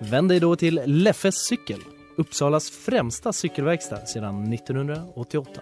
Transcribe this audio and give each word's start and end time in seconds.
Vänd 0.00 0.28
dig 0.28 0.40
då 0.40 0.56
till 0.56 0.80
Leffes 0.84 1.34
cykel, 1.34 1.80
Uppsalas 2.16 2.70
främsta 2.70 3.32
cykelverkstad 3.32 4.06
sedan 4.06 4.52
1988. 4.52 5.60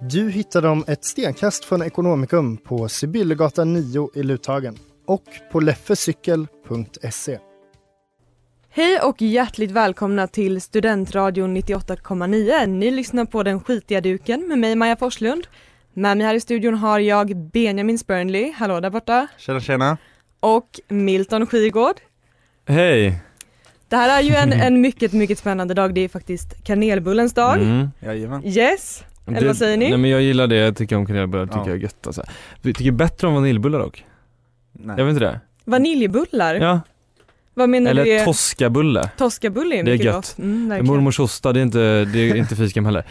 Du 0.00 0.30
hittar 0.30 0.62
dem 0.62 0.84
ett 0.86 1.04
stenkast 1.04 1.64
från 1.64 1.82
Ekonomikum 1.82 2.56
på 2.56 2.88
Sibyllegatan 2.88 3.72
9 3.72 4.10
i 4.14 4.22
Luthagen 4.22 4.78
och 5.06 5.24
på 5.52 5.60
leffecykel.se. 5.60 7.38
Hej 8.70 9.00
och 9.00 9.22
hjärtligt 9.22 9.70
välkomna 9.70 10.26
till 10.26 10.60
Studentradion 10.60 11.56
98,9. 11.56 12.66
Ni 12.66 12.90
lyssnar 12.90 13.24
på 13.24 13.42
Den 13.42 13.60
skitiga 13.60 14.00
duken 14.00 14.48
med 14.48 14.58
mig 14.58 14.76
Maja 14.76 14.96
Forslund. 14.96 15.46
Med 15.92 16.16
mig 16.16 16.26
här 16.26 16.34
i 16.34 16.40
studion 16.40 16.74
har 16.74 16.98
jag 16.98 17.36
Benjamin 17.36 17.98
Spörnly, 17.98 18.52
hallå 18.52 18.80
där 18.80 18.90
borta, 18.90 19.26
Tjena 19.38 19.60
tjena 19.60 19.96
och 20.40 20.80
Milton 20.88 21.46
Skigård. 21.46 21.96
Hej! 22.66 23.20
Det 23.94 23.98
här 23.98 24.18
är 24.18 24.22
ju 24.22 24.34
en, 24.34 24.52
en 24.66 24.80
mycket, 24.80 25.12
mycket 25.12 25.38
spännande 25.38 25.74
dag. 25.74 25.94
Det 25.94 26.00
är 26.00 26.08
faktiskt 26.08 26.64
kanelbullens 26.64 27.34
dag. 27.34 27.62
Mm. 27.62 27.88
Jajamän 28.00 28.44
Yes! 28.46 29.04
Eller 29.26 29.46
vad 29.46 29.56
säger 29.56 29.76
ni? 29.76 29.88
Nej 29.88 29.98
men 29.98 30.10
jag 30.10 30.22
gillar 30.22 30.46
det, 30.46 30.56
jag 30.56 30.76
tycker 30.76 30.96
om 30.96 31.06
kanelbullar, 31.06 31.46
tycker 31.46 31.58
Ja. 31.58 31.66
jag 31.68 31.76
är 31.76 31.80
gött 31.82 32.06
alltså. 32.06 32.22
Vi 32.62 32.74
tycker 32.74 32.90
bättre 32.92 33.26
om 33.26 33.34
vaniljbullar 33.34 33.78
dock. 33.78 34.04
Nej. 34.72 34.94
Jag 34.98 35.04
vet 35.04 35.12
inte 35.12 35.24
det? 35.24 35.40
Vaniljbullar? 35.64 36.54
Ja, 36.54 36.80
Vad 37.54 37.68
menar 37.68 37.94
du? 37.94 38.00
eller 38.00 38.24
toskabulle. 38.24 39.10
Toskabulle 39.18 39.74
är 39.76 39.82
Det 39.84 39.90
är 39.90 39.92
mycket 39.92 40.04
gött. 40.06 40.14
gott. 40.14 40.38
Mm. 40.38 40.86
Mormors 40.86 41.20
osta, 41.20 41.52
det 41.52 41.60
är 41.60 41.62
inte, 41.62 42.04
det 42.04 42.18
är 42.30 42.34
inte 42.36 42.56
fiskam 42.56 42.84
heller. 42.86 43.04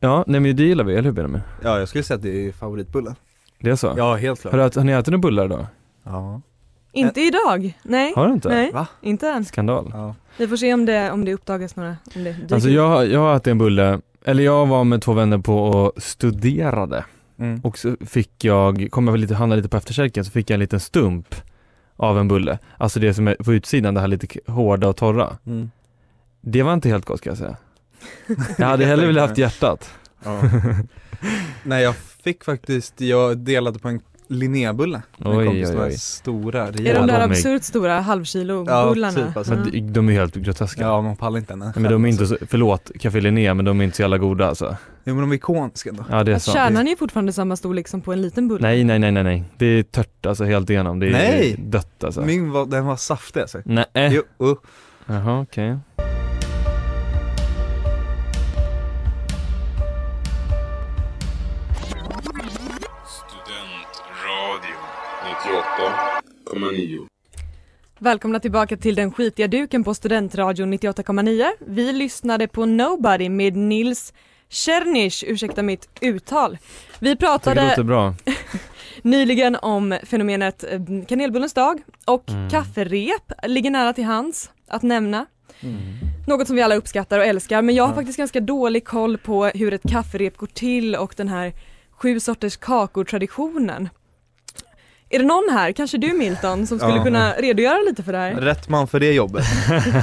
Ja, 0.00 0.24
nej 0.26 0.40
men 0.40 0.56
det 0.56 0.62
gillar 0.62 0.84
vi, 0.84 0.92
eller 0.92 1.02
hur 1.02 1.12
Benjamin? 1.12 1.40
Ja 1.64 1.78
jag 1.78 1.88
skulle 1.88 2.04
säga 2.04 2.16
att 2.16 2.22
det 2.22 2.46
är 2.48 2.52
favoritbullen 2.52 3.14
Det 3.58 3.70
är 3.70 3.76
så? 3.76 3.94
Ja 3.96 4.14
helt 4.16 4.40
klart 4.40 4.52
Har, 4.52 4.58
du, 4.58 4.64
ätit- 4.66 4.76
har 4.76 4.84
ni 4.84 4.92
ätit 4.92 5.06
några 5.06 5.18
bullar 5.22 5.44
idag? 5.44 5.66
Ja 6.04 6.40
Inte 6.92 7.20
idag, 7.20 7.78
nej. 7.82 8.12
Har 8.16 8.26
du 8.26 8.32
inte? 8.32 8.48
Nej, 8.48 8.72
Va? 8.72 8.86
inte 9.00 9.28
än. 9.28 9.44
Skandal. 9.44 9.90
Ja 9.92 10.14
Vi 10.36 10.48
får 10.48 10.56
se 10.56 10.74
om 10.74 10.86
det, 10.86 11.10
om 11.10 11.24
det 11.24 11.34
uppdagas 11.34 11.76
några, 11.76 11.96
om 12.16 12.24
det 12.24 12.32
dyker 12.32 12.54
Alltså 12.54 12.70
jag, 12.70 13.06
jag 13.06 13.20
har 13.20 13.36
ätit 13.36 13.46
en 13.46 13.58
bulle, 13.58 14.00
eller 14.24 14.44
jag 14.44 14.66
var 14.66 14.84
med 14.84 15.02
två 15.02 15.12
vänner 15.12 15.38
på 15.38 15.64
och 15.64 16.02
studerade 16.02 17.04
mm. 17.38 17.60
och 17.60 17.78
så 17.78 17.96
fick 18.06 18.44
jag, 18.44 18.88
kom 18.90 19.06
jag 19.06 19.12
väl 19.12 19.20
lite, 19.20 19.34
handla 19.34 19.56
lite 19.56 19.68
på 19.68 19.76
eftersälken 19.76 20.24
så 20.24 20.30
fick 20.30 20.50
jag 20.50 20.54
en 20.54 20.60
liten 20.60 20.80
stump 20.80 21.34
av 21.96 22.18
en 22.18 22.28
bulle. 22.28 22.58
Alltså 22.76 23.00
det 23.00 23.14
som 23.14 23.28
är 23.28 23.34
på 23.34 23.52
utsidan, 23.52 23.94
det 23.94 24.00
här 24.00 24.08
lite 24.08 24.40
hårda 24.46 24.88
och 24.88 24.96
torra. 24.96 25.36
Mm. 25.46 25.70
Det 26.40 26.62
var 26.62 26.74
inte 26.74 26.88
helt 26.88 27.04
gott 27.04 27.18
ska 27.18 27.30
jag 27.30 27.38
säga. 27.38 27.56
Jag 28.58 28.66
hade 28.66 28.84
hellre 28.84 29.06
velat 29.06 29.28
haft 29.28 29.38
hjärtat. 29.38 29.94
Ja. 30.24 30.42
Nej 31.62 31.82
jag 31.82 31.96
fick 31.96 32.44
faktiskt, 32.44 33.00
jag 33.00 33.38
delade 33.38 33.78
på 33.78 33.88
en 33.88 34.00
Linnébulle 34.30 35.02
Oj, 35.18 35.48
oj, 35.48 35.76
oj. 35.78 35.92
stora, 35.92 36.62
Är 36.66 36.72
de 36.72 36.78
rejäla 36.78 37.00
där 37.00 37.06
de 37.06 37.12
är- 37.12 37.20
absurt 37.30 37.62
stora 37.62 38.00
halvkilo-bullarna? 38.00 39.20
Ja, 39.20 39.26
typ, 39.26 39.36
alltså. 39.36 39.54
Men 39.54 39.92
de, 39.92 40.08
är 40.08 40.12
helt 40.12 40.34
groteska. 40.34 40.82
Ja 40.82 41.00
man 41.02 41.16
pallar 41.16 41.38
inte 41.38 41.52
en 41.52 41.58
Men 41.58 41.82
de 41.82 42.04
är 42.04 42.08
inte 42.08 42.26
så, 42.26 42.36
förlåt 42.48 42.90
Café 43.00 43.20
Linné 43.20 43.54
men 43.54 43.64
de 43.64 43.80
är 43.80 43.84
inte 43.84 43.96
så 43.96 44.02
jävla 44.02 44.18
goda 44.18 44.46
alltså. 44.48 44.76
Jo 45.04 45.14
men 45.14 45.20
de 45.20 45.30
är 45.32 45.36
ikoniska 45.36 45.90
ändå 45.90 46.04
Ja 46.10 46.24
det 46.24 46.32
är 46.32 46.36
Att 46.36 46.42
sant. 46.42 46.54
kärnan 46.56 46.86
är 46.86 46.90
ju 46.90 46.96
fortfarande 46.96 47.32
samma 47.32 47.56
storlek 47.56 47.88
som 47.88 48.00
på 48.00 48.12
en 48.12 48.22
liten 48.22 48.48
bulle. 48.48 48.62
Nej 48.68 48.84
nej 48.84 48.98
nej 48.98 49.12
nej 49.12 49.24
nej. 49.24 49.44
Det 49.56 49.66
är 49.66 49.82
tört 49.82 50.26
alltså 50.26 50.44
helt 50.44 50.70
igenom. 50.70 50.98
Det 50.98 51.06
är 51.06 51.12
Nej! 51.12 51.56
dött 51.58 52.04
alltså. 52.04 52.20
Min 52.20 52.50
var, 52.50 52.66
den 52.66 52.86
var 52.86 52.96
saftig 52.96 53.40
alltså 53.40 53.58
Nej. 53.64 53.86
Jo, 53.94 54.46
uh. 54.46 54.54
Jaha 55.06 55.40
okej. 55.40 55.78
Studentradio 55.96 56.09
98,9. 66.54 67.06
Välkomna 67.98 68.40
tillbaka 68.40 68.76
till 68.76 68.94
den 68.94 69.12
skitiga 69.12 69.48
duken 69.48 69.84
på 69.84 69.94
Studentradion 69.94 70.74
98,9. 70.74 71.50
Vi 71.66 71.92
lyssnade 71.92 72.48
på 72.48 72.66
Nobody 72.66 73.28
med 73.28 73.56
Nils 73.56 74.12
Czernisch, 74.48 75.24
ursäkta 75.26 75.62
mitt 75.62 75.88
uttal. 76.00 76.58
Vi 76.98 77.08
det 77.10 77.16
pratade 77.16 77.68
låter 77.68 77.82
bra. 77.82 78.14
nyligen 79.02 79.56
om 79.62 79.98
fenomenet 80.04 80.64
eh, 80.72 80.80
kanelbullens 81.08 81.52
dag 81.54 81.82
och 82.04 82.28
Mm. 82.30 82.50
kafferep 82.50 83.32
ligger 83.46 83.70
nära 83.70 83.92
till 83.92 84.04
hands 84.04 84.50
att 84.68 84.82
nämna. 84.82 85.26
Mm. 85.60 85.76
Något 86.26 86.46
som 86.46 86.56
vi 86.56 86.62
alla 86.62 86.74
uppskattar 86.74 87.18
och 87.18 87.24
älskar 87.24 87.62
men 87.62 87.74
jag 87.74 87.84
har 87.84 87.90
Ja. 87.90 87.94
faktiskt 87.94 88.18
ganska 88.18 88.40
dålig 88.40 88.84
koll 88.84 89.18
på 89.18 89.44
hur 89.46 89.72
ett 89.74 89.82
kafferep 89.90 90.36
går 90.36 90.46
till 90.46 90.94
och 90.96 91.14
den 91.16 91.28
här 91.28 91.52
sju 91.90 92.20
sorters 92.20 92.56
kakor-traditionen. 92.56 93.88
Är 95.12 95.18
det 95.18 95.24
någon 95.24 95.48
här, 95.52 95.72
kanske 95.72 95.98
du 95.98 96.12
Milton, 96.12 96.66
som 96.66 96.78
skulle 96.78 96.96
Ja. 96.96 97.04
kunna 97.04 97.32
redogöra 97.32 97.78
lite 97.88 98.02
för 98.02 98.12
det 98.12 98.18
här? 98.18 98.34
Rätt 98.34 98.68
man 98.68 98.86
för 98.86 99.00
det 99.00 99.12
jobbet 99.12 99.44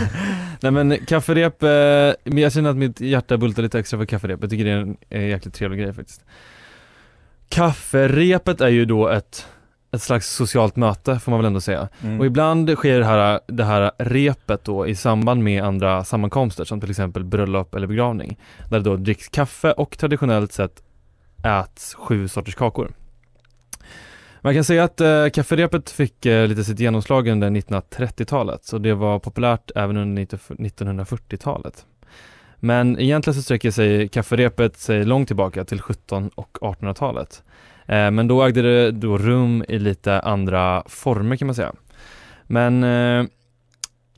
Nej 0.62 0.72
men 0.72 0.98
kafferep, 1.06 1.64
eh, 1.64 1.70
jag 2.42 2.54
känner 2.54 2.70
att 2.70 2.78
mitt 2.78 3.02
hjärta 3.02 3.38
bultar 3.38 3.64
lite 3.64 3.80
extra 3.80 4.00
för 4.00 4.06
kafferep. 4.06 4.38
Jag 4.42 4.50
tycker 4.50 4.66
det 4.66 4.72
är 4.72 4.78
en 4.78 4.98
eh, 5.10 5.28
jäkligt 5.28 5.54
trevlig 5.54 5.80
grej 5.80 5.94
faktiskt. 5.94 6.22
Kafferepet 7.50 8.62
är 8.62 8.68
ju 8.68 8.86
då 8.86 9.08
ett, 9.08 9.46
ett 9.92 10.02
slags 10.02 10.36
socialt 10.36 10.76
möte 10.76 11.20
får 11.20 11.32
man 11.32 11.40
väl 11.40 11.46
ändå 11.46 11.62
säga. 11.62 11.90
mm. 12.04 12.20
Och 12.20 12.26
ibland 12.26 12.70
sker 12.76 13.00
det 13.00 13.06
här, 13.06 13.40
det 13.48 13.64
här 13.64 13.92
repet 13.98 14.64
då 14.64 14.88
i 14.88 14.96
samband 14.96 15.44
med 15.44 15.64
andra 15.64 16.04
sammankomster 16.04 16.66
som 16.66 16.82
till 16.82 16.90
exempel 16.90 17.24
bröllop 17.24 17.76
eller 17.76 17.88
begravning. 17.88 18.38
Där 18.70 18.80
det 18.80 18.84
då 18.90 18.96
dricks 18.96 19.28
kaffe 19.30 19.72
och 19.72 19.98
traditionellt 19.98 20.54
sett 20.54 20.84
äts 21.44 21.94
sju 21.96 22.28
sorters 22.28 22.56
kakor. 22.56 22.92
Man 24.42 24.54
kan 24.54 24.64
säga 24.64 24.84
att 24.84 25.02
eh, 25.02 25.30
kafferepet 25.30 25.90
fick 25.90 26.26
eh, 26.26 26.48
lite 26.48 26.64
sitt 26.64 26.80
genomslag 26.80 27.28
under 27.28 27.50
1930-talet 27.50 28.66
så 28.66 28.78
det 28.78 28.94
var 28.94 29.20
populärt 29.20 29.72
även 29.76 29.98
under 29.98 30.26
1940-talet. 30.26 31.86
Men 32.60 33.00
egentligen 33.00 33.36
så 33.36 33.42
sträcker 33.42 33.72
sig 33.72 34.08
kafferepet 34.08 34.78
sig 34.78 35.06
långt 35.06 35.28
tillbaka 35.28 35.66
till 35.66 35.82
17 35.82 36.30
och 36.36 36.58
1800-talet. 36.62 37.44
Eh, 37.86 38.12
men 38.12 38.28
då 38.28 38.44
ägde 38.44 38.62
det 38.62 38.92
då 38.92 39.18
rum 39.18 39.66
i 39.68 39.80
lite 39.80 40.20
andra 40.20 40.84
former 40.86 41.36
kan 41.36 41.46
man 41.46 41.56
säga. 41.56 41.74
Men 42.44 42.84
eh, 42.84 43.26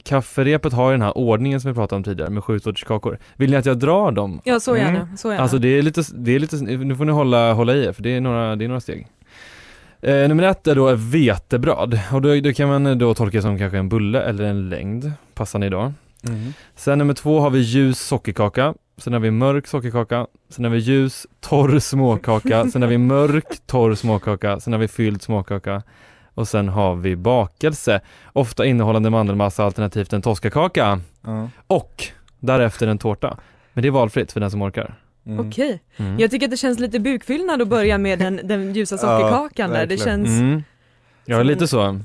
kafferepet 0.04 0.74
har 0.74 0.90
ju 0.90 0.94
den 0.94 1.02
här 1.02 1.18
ordningen 1.18 1.62
som 1.62 1.72
vi 1.72 1.76
pratade 1.76 1.98
om 1.98 2.04
tidigare 2.04 2.30
med 2.30 2.44
sju 2.44 2.60
sorters 2.60 2.84
kakor. 2.84 3.20
Vill 3.36 3.52
ni 3.52 3.58
att 3.58 3.66
jag 3.66 3.80
drar 3.80 4.12
dem? 4.12 4.42
Ja, 4.44 4.60
så 4.60 4.78
gärna. 4.78 5.02
Mm. 5.02 5.18
Så 5.18 5.30
gärna. 5.30 5.42
Alltså 5.42 5.58
det 5.58 5.68
är 5.68 5.82
lite, 5.82 6.04
det 6.14 6.36
är 6.36 6.40
lite, 6.40 6.56
nu 6.56 6.96
får 6.96 7.06
ni 7.06 7.12
hålla, 7.12 7.54
hålla 7.54 7.76
i 7.76 7.86
er 7.86 7.92
för 7.92 8.04
det 8.04 8.10
är 8.10 8.22
några, 8.22 8.56
det 8.56 8.66
är 8.66 8.68
några 8.68 8.82
steg. 8.82 9.08
Eh, 10.02 10.28
nummer 10.28 10.44
ett 10.44 10.68
är 10.68 10.76
då 10.76 10.96
vetebröd 10.96 12.00
och 12.14 12.22
då, 12.22 12.40
då 12.40 12.54
kan 12.54 12.70
man 12.70 12.98
då 12.98 13.14
tolka 13.14 13.42
som 13.42 13.58
kanske 13.58 13.78
en 13.78 13.90
bulle 13.90 14.22
eller 14.22 14.44
en 14.44 14.70
längd, 14.70 15.12
passar 15.34 15.60
ni 15.60 15.70
då? 15.70 15.94
Mm. 16.28 16.54
Sen 16.76 16.98
nummer 17.00 17.14
två 17.14 17.40
har 17.40 17.50
vi 17.50 17.60
ljus 17.60 18.00
sockerkaka, 18.00 18.74
sen 18.98 19.14
har 19.14 19.20
vi 19.20 19.32
mörk 19.32 19.68
sockerkaka, 19.68 20.28
sen 20.50 20.64
har 20.66 20.72
vi 20.72 20.78
ljus 20.78 21.28
torr 21.40 21.80
småkaka, 21.80 22.70
sen 22.72 22.82
har 22.82 22.90
vi 22.90 22.98
mörk 22.98 23.46
torr 23.66 23.96
småkaka, 23.96 24.60
sen 24.60 24.74
har 24.74 24.80
vi 24.80 24.88
fylld 24.88 25.22
småkaka 25.22 25.84
och 26.34 26.48
sen 26.48 26.70
har 26.70 26.96
vi 26.96 27.16
bakelse, 27.16 28.02
ofta 28.34 28.66
innehållande 28.66 29.10
mandelmassa 29.10 29.64
alternativt 29.64 30.14
en 30.14 30.22
toskakaka 30.22 31.00
Ja. 31.22 31.50
och 31.68 32.04
därefter 32.40 32.88
en 32.88 32.98
tårta. 32.98 33.38
Men 33.74 33.82
det 33.82 33.88
är 33.88 33.92
valfritt 33.92 34.32
för 34.32 34.40
den 34.40 34.52
som 34.52 34.62
orkar. 34.62 34.96
Mm. 35.30 35.48
Okej. 35.48 35.82
Mm. 35.98 36.20
Jag 36.20 36.32
tycker 36.32 36.46
att 36.46 36.52
det 36.52 36.58
känns 36.58 36.80
lite 36.80 37.00
bukfyllnad 37.00 37.62
att 37.62 37.68
börja 37.68 37.98
med 37.98 38.20
den, 38.20 38.40
den 38.44 38.74
ljusa 38.74 38.98
sockerkakan 38.98 39.70
där. 39.70 39.86
Det 39.86 39.98
känns... 39.98 40.28
Mm. 40.28 40.64
Ja, 41.26 41.44
lite 41.44 41.68
så. 41.68 42.00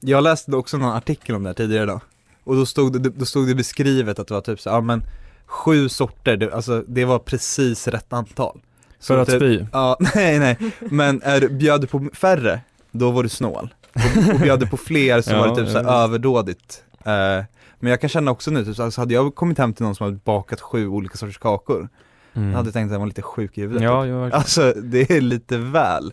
Jag 0.00 0.24
läste 0.24 0.56
också 0.56 0.78
någon 0.78 0.92
artikel 0.92 1.34
om 1.34 1.42
det 1.42 1.48
här 1.48 1.54
tidigare 1.54 1.82
idag 1.82 2.00
Och 2.44 2.56
då 2.56 2.66
stod 2.66 3.02
det, 3.02 3.10
då 3.10 3.24
stod 3.24 3.48
det 3.48 3.54
beskrivet 3.54 4.18
att 4.18 4.28
det 4.28 4.34
var 4.34 4.40
typ 4.40 4.60
så, 4.60 4.68
ja 4.68 4.80
men 4.80 5.02
Sju 5.46 5.88
sorter, 5.88 6.36
det, 6.36 6.54
alltså 6.54 6.84
det 6.88 7.04
var 7.04 7.18
precis 7.18 7.88
rätt 7.88 8.12
antal 8.12 8.60
Så 8.98 9.14
För 9.14 9.22
att 9.22 9.28
typ- 9.28 9.36
spy. 9.36 9.64
Ja, 9.72 9.96
nej 10.14 10.38
nej, 10.38 10.58
men 10.78 11.22
är, 11.22 11.40
du- 11.40 11.48
bjöd 11.48 11.80
du 11.80 11.86
på 11.86 12.08
färre, 12.12 12.60
då 12.90 13.10
var 13.10 13.22
du 13.22 13.28
snål 13.28 13.74
Och, 13.94 14.34
och 14.34 14.40
bjöd 14.40 14.60
du 14.60 14.66
på 14.66 14.76
fler 14.76 15.20
så 15.20 15.30
Ja, 15.32 15.38
var 15.38 15.48
det 15.48 15.54
typ 15.56 15.68
så 15.68 15.78
här 15.78 15.84
ja, 15.84 16.04
överdådigt 16.04 16.82
eh, 16.98 17.44
Men 17.78 17.90
jag 17.90 18.00
kan 18.00 18.10
känna 18.10 18.30
också 18.30 18.50
nu, 18.50 18.64
typ, 18.64 18.76
så 18.76 18.82
alltså 18.82 19.00
hade 19.00 19.14
jag 19.14 19.34
kommit 19.34 19.58
hem 19.58 19.72
till 19.74 19.84
någon 19.84 19.94
som 19.94 20.04
hade 20.04 20.18
bakat 20.24 20.60
sju 20.60 20.88
olika 20.88 21.16
sorters 21.16 21.38
kakor 21.38 21.88
Mm. 22.36 22.48
Jag 22.50 22.56
hade 22.56 22.72
tänkt 22.72 22.86
att 22.86 22.92
jag 22.92 22.98
var 22.98 23.06
lite 23.06 23.22
sjuk 23.22 23.58
i 23.58 23.60
huvudet 23.60 23.82
Ja, 23.82 24.02
typ. 24.02 24.10
ja, 24.10 24.18
verkligen. 24.20 24.38
Alltså 24.38 24.72
det 24.82 25.10
är 25.10 25.20
lite 25.20 25.58
väl 25.58 26.12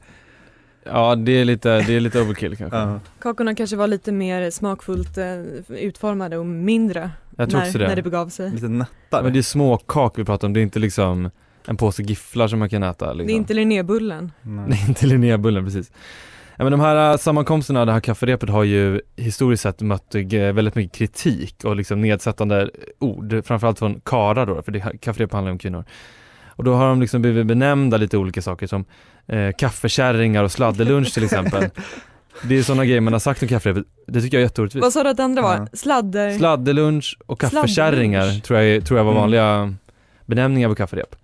Ja 0.86 1.16
det 1.16 1.31
är 1.31 1.46
lite, 1.46 1.81
det 1.81 1.94
är 1.94 2.00
lite 2.00 2.22
overkill 2.22 2.56
kanske. 2.58 2.78
Ja. 2.78 3.00
Kakorna 3.20 3.56
kanske 3.56 3.75
var 3.75 3.88
lite 3.88 4.12
mer 4.12 4.52
smakfullt 4.52 5.18
eh, 5.18 5.25
utformade 5.70 6.38
och 6.38 6.46
mindre 6.46 7.10
Jag 7.38 7.50
tror 7.50 7.60
när, 7.60 7.68
också 7.68 7.78
det. 7.78 7.88
när 7.88 7.96
det 7.96 8.02
begav 8.02 8.30
sig. 8.30 8.52
Lite 8.52 8.68
nättare. 8.68 9.24
Men 9.24 9.34
det 9.34 9.40
är 9.40 9.44
små 9.44 9.78
kakor 9.78 10.22
vi 10.22 10.25
pratar 10.25 10.48
om, 10.48 10.54
det 10.54 10.60
är 10.60 10.62
inte 10.62 10.80
liksom 10.80 11.30
en 11.68 11.78
påse 11.78 12.04
gifflar 12.04 12.48
som 12.48 12.60
man 12.60 12.69
kan 12.69 12.84
äta 12.84 13.14
liksom. 13.14 13.28
Det 13.28 13.34
är 13.34 13.36
inte 13.36 13.54
Linnébullen. 13.54 14.31
Nej. 14.42 14.66
Det 14.69 14.76
är 14.76 14.88
inte 14.90 15.06
Linnébullen 15.08 15.66
precis. 15.66 15.92
Ja, 16.58 16.64
men 16.64 16.72
de 16.72 16.80
här 16.80 17.12
äh, 17.12 17.18
sammankomsterna, 17.18 17.86
det 17.86 17.92
här 17.92 18.00
kafferepet 18.00 18.50
har 18.50 18.64
ju 18.64 19.02
historiskt 19.16 19.64
sett 19.64 19.82
mött 19.82 20.16
eh, 20.16 20.22
väldigt 20.54 20.76
mycket 20.76 20.98
kritik 20.98 21.64
och 21.64 21.76
liksom 21.76 22.02
nedsättande 22.02 22.70
ord, 23.00 23.42
framförallt 23.46 23.80
från 23.80 24.02
karlar 24.02 24.46
då, 24.46 24.62
för 24.62 24.72
det 24.72 24.80
här- 24.80 24.98
kafferep 25.02 25.34
handlar 25.34 25.52
om 25.52 25.58
kvinnor. 25.58 25.86
Och 26.48 26.64
då 26.64 26.74
har 26.74 26.88
de 26.88 27.02
liksom 27.02 27.22
blivit 27.22 27.46
benämnda 27.48 27.98
lite 27.98 28.18
olika 28.18 28.42
saker 28.42 28.68
som 28.68 28.86
eh, 29.28 29.50
kaffekärringar 29.58 30.44
och 30.44 30.52
sladdelunch 30.52 31.14
till 31.14 31.24
exempel. 31.24 31.64
Det 32.44 32.58
är 32.58 32.64
sådana 32.64 32.86
grejer 32.86 33.02
man 33.02 33.14
har 33.14 33.20
sagt 33.20 33.42
om 33.42 33.48
kafferepet, 33.48 33.84
det 34.08 34.22
tycker 34.22 34.38
jag 34.38 34.42
är 34.42 34.46
jätteorättvist. 34.46 34.82
Vad 34.84 34.94
sa 34.94 35.04
du 35.04 35.10
att 35.10 35.18
det 35.18 35.24
andra 35.24 35.42
var? 35.42 35.56
Ja. 35.58 35.68
Sladder? 35.74 36.38
Sladdelunch 36.38 37.18
och 37.26 37.40
kaffekärringar 37.40 38.40
tror 38.42 38.60
jag, 38.60 38.86
tror 38.86 39.00
jag 39.00 39.06
var 39.06 39.12
Mm. 39.12 39.22
vanliga 39.22 39.74
benämningar 40.26 40.70
på 40.70 40.76
kafferep. 40.76 41.16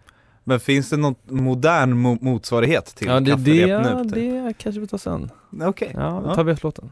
Men 0.44 0.59
finns 0.59 0.89
det 0.89 0.97
någon 0.97 1.15
modern 1.25 1.94
mo- 2.06 2.18
motsvarighet 2.21 2.86
till 2.95 3.07
Ja 3.07 3.13
det, 3.19 3.19
det, 3.19 3.31
kafferep 3.31 3.69
ja, 3.69 3.94
nu? 4.03 4.03
typ? 4.03 4.13
det 4.13 4.53
kanske 4.57 4.81
vi 4.81 4.88
tar 4.88 4.97
sen. 4.97 5.30
Okej. 5.62 5.91
Ja, 5.94 6.24
Ja. 6.25 6.36
tar 6.36 6.44
vi 6.44 6.51
efter 6.51 6.65
låten. 6.68 6.89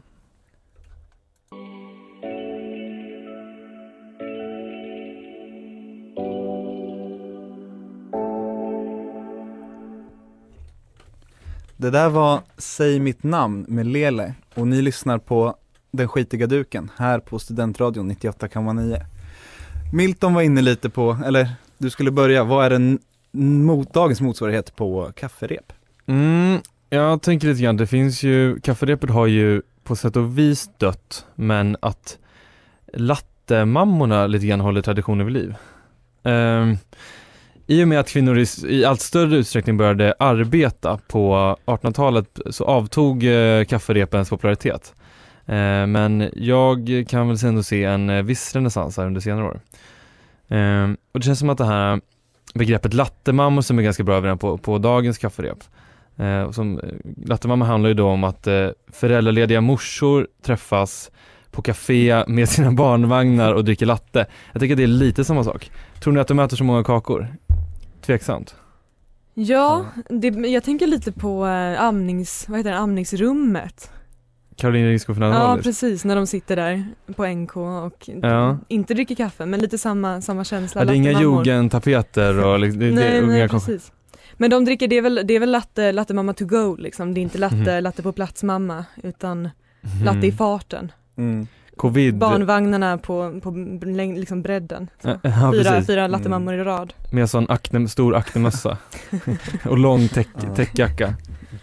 Det 11.76 11.90
där 11.90 12.08
var 12.08 12.40
Säg 12.56 13.00
mitt 13.00 13.22
namn 13.22 13.64
med 13.68 13.86
Lele 13.86 14.34
och 14.54 14.68
ni 14.68 14.82
lyssnar 14.82 15.18
på 15.18 15.54
Den 15.90 16.08
skitiga 16.08 16.46
duken 16.46 16.90
här 16.96 17.18
på 17.20 17.38
Studentradion 17.38 18.10
98,9. 18.12 19.00
Milton 19.92 20.34
var 20.34 20.42
inne 20.42 20.62
lite 20.62 20.90
på, 20.90 21.18
eller 21.26 21.50
du 21.78 21.90
skulle 21.90 22.10
börja, 22.10 22.44
vad 22.44 22.66
är 22.66 22.70
den 22.70 22.98
mot, 23.30 23.94
dagens 23.94 24.20
motsvarighet 24.20 24.76
på 24.76 25.12
kafferep? 25.16 25.72
Mm, 26.06 26.60
jag 26.90 27.22
tänker 27.22 27.48
lite 27.48 27.62
grann, 27.62 27.76
det 27.76 27.86
finns 27.86 28.22
ju, 28.22 28.60
kafferepet 28.60 29.10
har 29.10 29.26
ju 29.26 29.62
på 29.84 29.96
sätt 29.96 30.16
och 30.16 30.38
vis 30.38 30.70
dött, 30.78 31.26
men 31.34 31.76
att 31.80 32.18
lattemammorna 32.92 34.26
lite 34.26 34.46
grann 34.46 34.60
håller 34.60 34.82
traditionen 34.82 35.26
vid 35.26 35.34
liv. 35.34 35.54
Um, 36.22 36.78
I 37.66 37.84
och 37.84 37.88
med 37.88 38.00
att 38.00 38.08
kvinnor 38.08 38.44
i, 38.66 38.84
allt 38.84 39.00
större 39.00 39.36
utsträckning 39.36 39.76
började 39.76 40.14
arbeta 40.18 40.98
på 41.08 41.56
1800-talet 41.66 42.40
så 42.50 42.64
avtog 42.64 43.24
eh, 43.24 43.64
kafferepens 43.64 44.30
popularitet. 44.30 44.94
Eh, 45.46 45.86
men 45.86 46.30
jag 46.36 47.04
kan 47.08 47.28
väl 47.28 47.44
ändå 47.44 47.62
se 47.62 47.84
en 47.84 48.10
eh, 48.10 48.22
viss 48.22 48.54
renässans 48.54 48.96
här 48.96 49.06
under 49.06 49.20
senare 49.20 49.44
år. 49.44 49.60
Ehm, 50.48 50.96
och 51.12 51.20
det 51.20 51.26
känns 51.26 51.38
som 51.38 51.50
att 51.50 51.58
det 51.58 51.64
här 51.64 52.00
begreppet 52.54 52.94
lattemammor 52.94 53.62
som 53.62 53.78
är 53.78 53.82
ganska 53.82 54.04
bra 54.04 54.14
över 54.14 54.36
på, 54.36 54.58
på 54.58 54.78
dagens 54.78 55.18
kafferep. 55.18 55.58
Eh, 56.16 56.50
som, 56.50 56.78
eh, 56.78 56.88
lattemamma 57.26 57.64
handlar 57.64 57.88
ju 57.88 57.94
då 57.94 58.06
om 58.06 58.24
att 58.24 58.46
eh, 58.46 58.68
föräldralediga 58.92 59.60
morsor 59.60 60.28
träffas 60.42 61.10
på 61.50 61.62
café 61.62 62.24
med 62.26 62.48
sina 62.48 62.72
barnvagnar 62.82 63.52
och 63.52 63.64
dricker 63.64 63.86
latte. 63.86 64.26
Jag 64.52 64.60
tycker 64.60 64.74
att 64.74 64.78
det 64.78 64.82
är 64.82 64.86
lite 64.86 65.24
samma 65.24 65.44
sak. 65.44 65.70
Tror 66.00 66.12
ni 66.12 66.20
att 66.20 66.28
de 66.28 66.38
äter 66.38 66.56
så 66.56 66.64
många 66.64 66.84
kakor? 66.84 67.28
Tveksamt. 68.06 68.54
Ja, 69.34 69.84
det, 70.08 70.28
jag 70.28 70.64
tänker 70.64 70.86
lite 70.86 71.12
på 71.12 71.46
äh, 71.46 71.82
amnings, 71.82 72.48
vad 72.48 72.58
heter 72.58 72.70
det, 72.70 72.78
amningsrummet. 72.78 73.90
Caroline 74.58 74.86
Ringskog 74.88 75.16
Ja 75.22 75.58
precis, 75.62 76.04
när 76.04 76.16
de 76.16 76.26
sitter 76.26 76.56
där 76.56 76.84
på 77.16 77.26
NK 77.26 77.56
och 77.56 78.08
Ja. 78.22 78.58
inte 78.68 78.94
dricker 78.94 79.14
kaffe 79.14 79.46
men 79.46 79.60
lite 79.60 79.78
samma, 79.78 80.20
samma 80.20 80.44
känsla. 80.44 80.80
Ja, 80.80 80.84
det 80.84 80.92
är 80.92 80.94
inga 80.96 81.20
jugendtapeter 81.20 82.44
och 82.44 82.58
liksom, 82.58 82.80
det, 82.80 82.88
det, 82.88 82.94
Nej, 82.94 83.20
unga 83.20 83.32
nej 83.32 83.48
kom- 83.48 83.60
precis. 83.60 83.92
Men 84.36 84.50
de 84.50 84.64
dricker, 84.64 84.88
det 84.88 84.96
är 84.98 85.02
väl, 85.02 85.20
det 85.24 85.34
är 85.34 85.40
väl 85.40 85.50
latte, 85.50 85.92
latte 85.92 86.14
mamma 86.14 86.32
to 86.32 86.44
go 86.46 86.76
liksom, 86.78 87.14
det 87.14 87.20
är 87.20 87.22
inte 87.22 87.38
latte, 87.38 87.56
Mhm. 87.56 87.82
latte 87.82 88.02
på 88.02 88.12
plats 88.12 88.42
mamma 88.42 88.84
utan 89.02 89.40
Mhm. 89.80 90.04
latte 90.04 90.26
i 90.26 90.32
farten. 90.32 90.92
Mm. 91.18 91.46
Covid. 91.76 92.18
Barnvagnarna 92.18 92.98
på, 92.98 93.40
på 93.42 93.50
liksom 94.16 94.42
bredden. 94.42 94.88
Så. 95.02 95.08
Ja, 95.08 95.18
ja, 95.22 95.52
fyra, 95.52 95.64
precis. 95.70 95.86
fyra 95.86 96.06
lattemammor 96.06 96.54
i 96.54 96.64
rad. 96.64 96.94
Med 97.12 97.30
sån 97.30 97.50
akne, 97.50 97.88
stor 97.88 98.14
aknemössa. 98.16 98.78
och 99.64 99.78
lång 99.78 100.08
täck, 100.08 100.28
Ja. 100.42 100.54
täckjacka. 100.54 101.14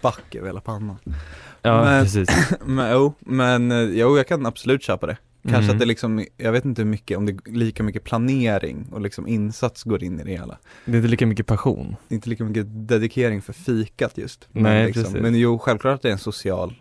Back 0.02 0.34
över 0.34 0.46
hela 0.46 0.60
pannan. 0.60 0.98
Ja, 1.66 1.84
Men- 1.84 2.04
precis. 2.04 2.28
Men 2.64 2.92
jo, 2.92 3.14
men 3.18 3.72
eh, 3.72 3.78
jo, 3.82 4.16
jag 4.16 4.26
kan 4.28 4.46
absolut 4.46 4.82
köpa 4.82 5.06
det. 5.06 5.16
Kanske 5.42 5.62
Mm. 5.64 5.70
att 5.76 5.78
det 5.80 5.86
liksom, 5.86 6.24
jag 6.36 6.52
vet 6.52 6.64
inte 6.64 6.82
hur 6.82 6.88
mycket, 6.88 7.18
om 7.18 7.26
det 7.26 7.32
är 7.32 7.52
lika 7.52 7.82
mycket 7.82 8.04
planering 8.04 8.86
och 8.92 9.00
liksom 9.00 9.26
insats 9.28 9.82
går 9.82 10.02
in 10.04 10.20
i 10.20 10.24
det 10.24 10.30
hela. 10.30 10.58
Det 10.84 10.92
är 10.92 10.96
inte 10.96 11.08
lika 11.08 11.26
mycket 11.26 11.46
passion. 11.46 11.96
Det 12.08 12.14
är 12.14 12.16
inte 12.16 12.28
lika 12.28 12.44
mycket 12.44 12.66
dedikering 12.88 13.42
för 13.42 13.52
fikat 13.52 14.18
just. 14.18 14.48
Nej, 14.52 14.62
men, 14.62 14.86
liksom, 14.86 15.02
precis. 15.04 15.20
men 15.22 15.34
jo, 15.34 15.58
självklart 15.58 15.94
att 15.94 16.02
det 16.02 16.08
är 16.08 16.12
en 16.12 16.18
social, 16.18 16.74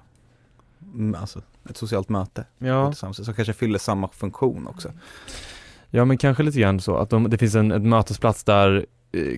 alltså 1.17 1.41
ett 1.69 1.77
socialt 1.77 2.09
möte. 2.09 2.45
Ja. 2.57 2.93
Som 2.93 3.13
kanske 3.13 3.53
fyller 3.53 3.79
samma 3.79 4.07
funktion 4.07 4.67
också. 4.67 4.91
Ja 5.89 6.05
men 6.05 6.17
kanske 6.17 6.43
lite 6.43 6.59
grann 6.59 6.79
så 6.81 6.97
att 6.97 7.09
de, 7.09 7.29
det 7.29 7.37
finns 7.37 7.55
en 7.55 7.89
mötesplats 7.89 8.43
där 8.43 8.85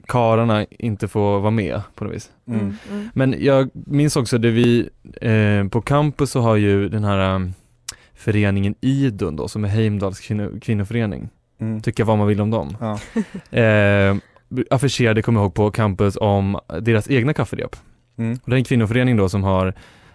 karlarna 0.08 0.66
inte 0.70 1.08
får 1.08 1.40
vara 1.40 1.52
med 1.52 1.82
på 1.96 2.04
något 2.06 2.14
vis. 2.16 2.30
Mm. 2.48 2.60
Mm. 2.92 3.10
Men 3.14 3.36
jag 3.40 3.70
minns 3.74 4.16
också 4.16 4.38
det 4.38 4.50
vi, 4.52 4.90
eh, 5.22 5.68
på 5.70 5.82
campus 5.82 6.32
så 6.32 6.40
har 6.42 6.56
ju 6.56 6.90
den 6.90 7.04
här 7.04 7.36
um, 7.36 7.54
föreningen 8.16 8.76
Idun 8.82 9.36
då 9.36 9.48
som 9.48 9.64
är 9.64 9.68
Heimdals 9.70 10.20
kvinno, 10.20 10.60
kvinnoförening, 10.60 11.30
Mm. 11.60 11.82
tycka 11.82 12.06
vad 12.06 12.18
man 12.18 12.28
vill 12.28 12.42
om 12.42 12.52
dem. 12.52 12.78
Ja. 12.80 13.00
Eh, 13.60 14.16
affischerade, 14.70 15.22
kommer 15.22 15.40
jag 15.40 15.46
ihåg, 15.46 15.54
på 15.54 15.72
campus 15.72 16.18
om 16.22 16.60
deras 16.82 17.10
egna 17.10 17.34
kafferep. 17.34 17.76
Mm. 18.18 18.40
Och 18.44 18.50
det 18.50 18.56
är 18.56 18.58
en 18.58 18.64
kvinnoförening 18.64 19.18
då 19.18 19.30
som 19.30 19.44
har, 19.44 19.74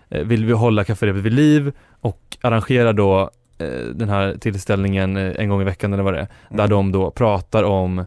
eh, 0.08 0.24
vill 0.24 0.44
vi 0.44 0.52
hålla 0.52 0.84
kafferepet 0.84 1.22
vid 1.22 1.32
liv 1.32 1.72
och 2.00 2.36
arrangerar 2.40 2.92
då 2.92 3.30
eh, 3.58 3.66
den 3.94 4.08
här 4.08 4.36
tillställningen 4.40 5.16
eh, 5.16 5.32
en 5.36 5.48
gång 5.48 5.60
i 5.60 5.64
veckan 5.64 5.92
eller 5.92 6.02
vad 6.02 6.14
det 6.14 6.20
är, 6.20 6.26
där 6.50 6.64
Mm. 6.64 6.70
de 6.70 6.92
då 6.92 7.10
pratar 7.10 7.62
om 7.62 8.04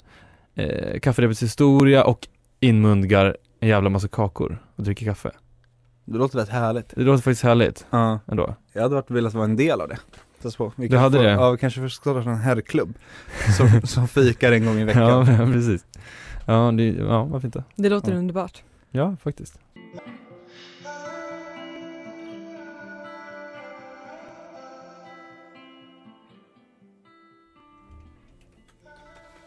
eh, 0.56 1.00
kafferepets 1.00 1.44
historia 1.44 2.04
och 2.04 2.28
inmundigar 2.60 3.38
en 3.60 3.69
jävla 3.69 3.90
massa 3.90 4.07
kakor 4.07 4.63
och 4.75 4.84
dricker 4.84 5.06
kaffe. 5.06 5.31
Det 6.06 6.18
låter 6.18 6.40
rätt 6.40 6.50
härligt. 6.50 6.90
Det 6.96 7.02
låter 7.04 7.24
faktiskt 7.24 7.44
härligt 7.44 7.86
Ja. 7.90 8.19
ändå. 8.28 8.56
Jag 8.74 8.81
hade 8.81 8.96
varit 8.96 9.12
velat 9.12 9.34
vara 9.34 9.46
en 9.46 9.56
del 9.56 9.81
av 9.81 9.88
det. 9.88 9.98
På. 10.57 10.72
Vi 10.75 10.88
Du 10.88 10.98
hade 10.98 11.18
få, 11.18 11.24
det? 11.24 11.31
Ja, 11.31 11.52
vi 11.52 11.57
kanske 11.57 11.81
får 11.81 11.88
starta 11.88 12.29
en 12.29 12.36
herrklubb. 12.38 12.94
Som, 13.58 13.82
som 13.88 14.08
fikar 14.08 14.51
en 14.51 14.65
gång 14.65 14.77
i 14.79 14.84
veckan. 14.84 15.27
Ja, 15.27 15.46
precis. 15.53 15.86
Ja, 16.46 16.72
det, 16.77 16.84
ja 16.84 17.24
varför 17.24 17.48
inte? 17.48 17.63
Det 17.75 17.89
låter 17.89 18.12
Ja. 18.12 18.18
underbart. 18.18 18.63
Ja, 18.91 19.15
faktiskt. 19.24 19.60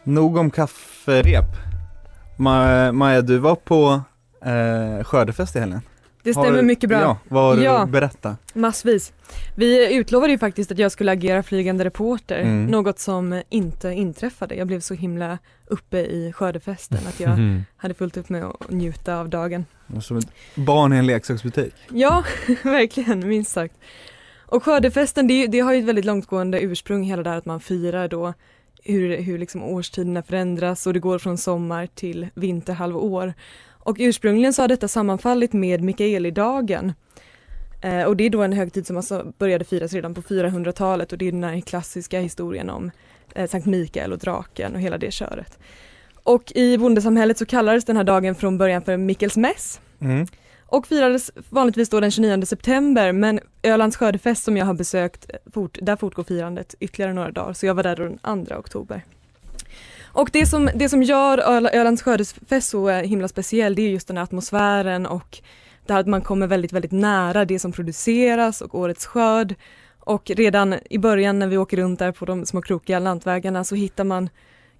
Nog 0.05 0.37
om 0.37 0.51
kafferep. 1.17 1.45
Ma- 2.37 2.93
Maja, 2.93 3.23
du 3.23 3.39
var 3.39 3.55
på 3.55 4.01
eh, 4.45 5.05
skördefest 5.05 5.57
i 5.57 5.59
helgen. 5.61 5.81
Det 6.23 6.33
Har 6.37 6.43
stämmer 6.45 6.59
du- 6.59 6.65
mycket 6.67 6.89
bra. 6.89 7.01
Ja, 7.01 7.19
vad 7.29 7.43
har 7.45 7.57
du 7.57 7.63
Ja. 7.63 7.79
att 7.83 7.89
berätta? 7.91 8.37
Massvis. 8.55 9.13
Vi 9.57 9.95
utlovade 9.97 10.33
ju 10.33 10.39
faktiskt 10.39 10.73
att 10.73 10.79
jag 10.79 10.93
skulle 10.93 11.13
agera 11.13 11.43
flygande 11.43 11.85
reporter, 11.85 12.39
Mm. 12.41 12.67
något 12.67 12.99
som 12.99 13.43
inte 13.49 13.89
inträffade. 13.89 14.55
Jag 14.55 14.67
blev 14.67 14.81
så 14.81 14.95
himla 14.95 15.39
uppe 15.67 15.99
i 15.99 16.33
skördefesten 16.33 16.99
att 17.09 17.21
jag 17.21 17.31
Mhm. 17.39 17.65
hade 17.77 17.95
fullt 17.95 18.17
upp 18.17 18.29
med 18.29 18.45
att 18.45 18.71
njuta 18.71 19.17
av 19.19 19.29
dagen. 19.29 19.65
Som 20.01 20.17
ett 20.17 20.29
barn 20.55 20.93
i 20.93 20.97
en 20.97 21.07
leksaksbutik. 21.07 21.75
Ja, 21.91 22.25
verkligen, 22.63 23.29
minst 23.29 23.53
sagt. 23.53 23.75
Och 24.47 24.65
skördefesten, 24.65 25.27
det, 25.27 25.47
det 25.47 25.61
har 25.61 25.73
ju 25.73 25.79
ett 25.79 25.85
väldigt 25.87 26.05
långtgående 26.05 26.61
ursprung, 26.61 27.03
hela 27.03 27.23
det 27.23 27.31
här 27.31 27.37
att 27.37 27.47
man 27.47 27.61
firar 27.61 28.09
då 28.09 28.35
hur, 28.85 29.17
hur 29.17 29.39
liksom 29.39 29.63
årstiderna 29.63 30.23
förändras 30.23 30.87
och 30.87 30.93
det 30.93 31.01
går 31.01 31.19
från 31.19 31.39
sommar 31.39 31.87
till 31.87 32.29
vinterhalvår. 32.35 33.35
Och 33.71 33.97
ursprungligen 34.01 34.53
så 34.53 34.63
har 34.63 34.69
detta 34.69 34.89
sammanfallit 34.89 35.53
med 35.53 35.83
Mikaelidagen. 35.83 36.93
Eh, 37.83 38.03
och 38.03 38.17
det 38.17 38.25
är 38.25 38.31
då 38.31 38.43
en 38.43 38.53
högtid 38.53 38.87
som 38.87 38.97
alltså 38.97 39.33
började 39.39 39.65
firas 39.65 39.93
redan 39.93 40.15
på 40.15 40.23
400-talet 40.23 41.13
och 41.13 41.19
det 41.19 41.29
är 41.29 41.33
den 41.33 41.45
här 41.45 41.61
klassiska 41.61 42.21
historien 42.21 42.71
om 42.71 42.91
eh, 43.35 43.49
Sankt 43.49 43.67
Mikael 43.67 44.13
och 44.13 44.19
draken 44.19 44.75
och 44.75 44.81
hela 44.81 44.99
det 44.99 45.11
köret. 45.11 45.59
Och 46.23 46.53
i 46.55 46.79
bondesamhället 46.79 47.39
så 47.39 47.47
kallades 47.47 47.85
den 47.85 47.97
här 47.97 48.05
dagen 48.05 48.35
från 48.35 48.59
början 48.59 48.83
för 48.83 48.97
Mikkelsmäss 48.97 49.81
Mm 50.01 50.27
och 50.71 50.87
firades 50.87 51.31
vanligtvis 51.51 51.89
då 51.89 52.01
den 52.01 52.11
29 52.11 52.47
september 52.47 53.13
men 53.13 53.41
Ölands 53.63 53.97
skördefest 53.97 54.45
som 54.45 54.57
jag 54.57 54.67
har 54.67 54.75
besökt, 54.75 55.31
eh, 55.31 55.53
fort, 55.53 55.79
där 55.83 55.97
fortgår 55.97 56.25
firandet 56.25 56.75
ytterligare 56.81 57.13
några 57.13 57.31
dagar 57.31 57.53
så 57.53 57.67
jag 57.67 57.75
var 57.75 57.83
där 57.83 57.97
då 57.97 58.03
den 58.05 58.47
2 58.47 58.55
oktober. 58.55 59.05
Och 60.03 60.31
det 60.33 60.47
som, 60.47 60.71
det 60.75 60.89
som 60.89 61.03
gör 61.03 61.39
Ölands 61.75 62.03
skördefest 62.03 62.69
så 62.69 62.89
eh, 62.89 63.03
himla 63.03 63.29
speciell 63.29 63.75
det 63.75 63.83
är 63.83 63.89
just 63.89 64.09
den 64.09 64.17
här 64.17 64.25
atmosfären 64.25 65.07
och 65.07 65.39
det 65.87 65.93
här 65.93 66.01
att 66.01 66.07
man 66.07 66.21
kommer 66.21 66.47
väldigt, 66.47 66.73
väldigt 66.73 66.93
nära 66.93 67.45
det 67.45 67.59
som 67.59 67.73
produceras 67.73 68.61
och 68.61 68.75
årets 68.75 69.07
skörd. 69.07 69.55
Och 70.01 70.31
redan 70.31 70.75
i 70.91 70.99
början 70.99 71.39
när 71.39 71.47
vi 71.47 71.59
åker 71.59 71.77
runt 71.77 71.99
där 71.99 72.13
på 72.13 72.25
de 72.25 72.47
små 72.47 72.63
krokiga 72.63 72.99
lantvägarna 72.99 73.65
så 73.65 73.75
hittar 73.75 74.05
man 74.05 74.29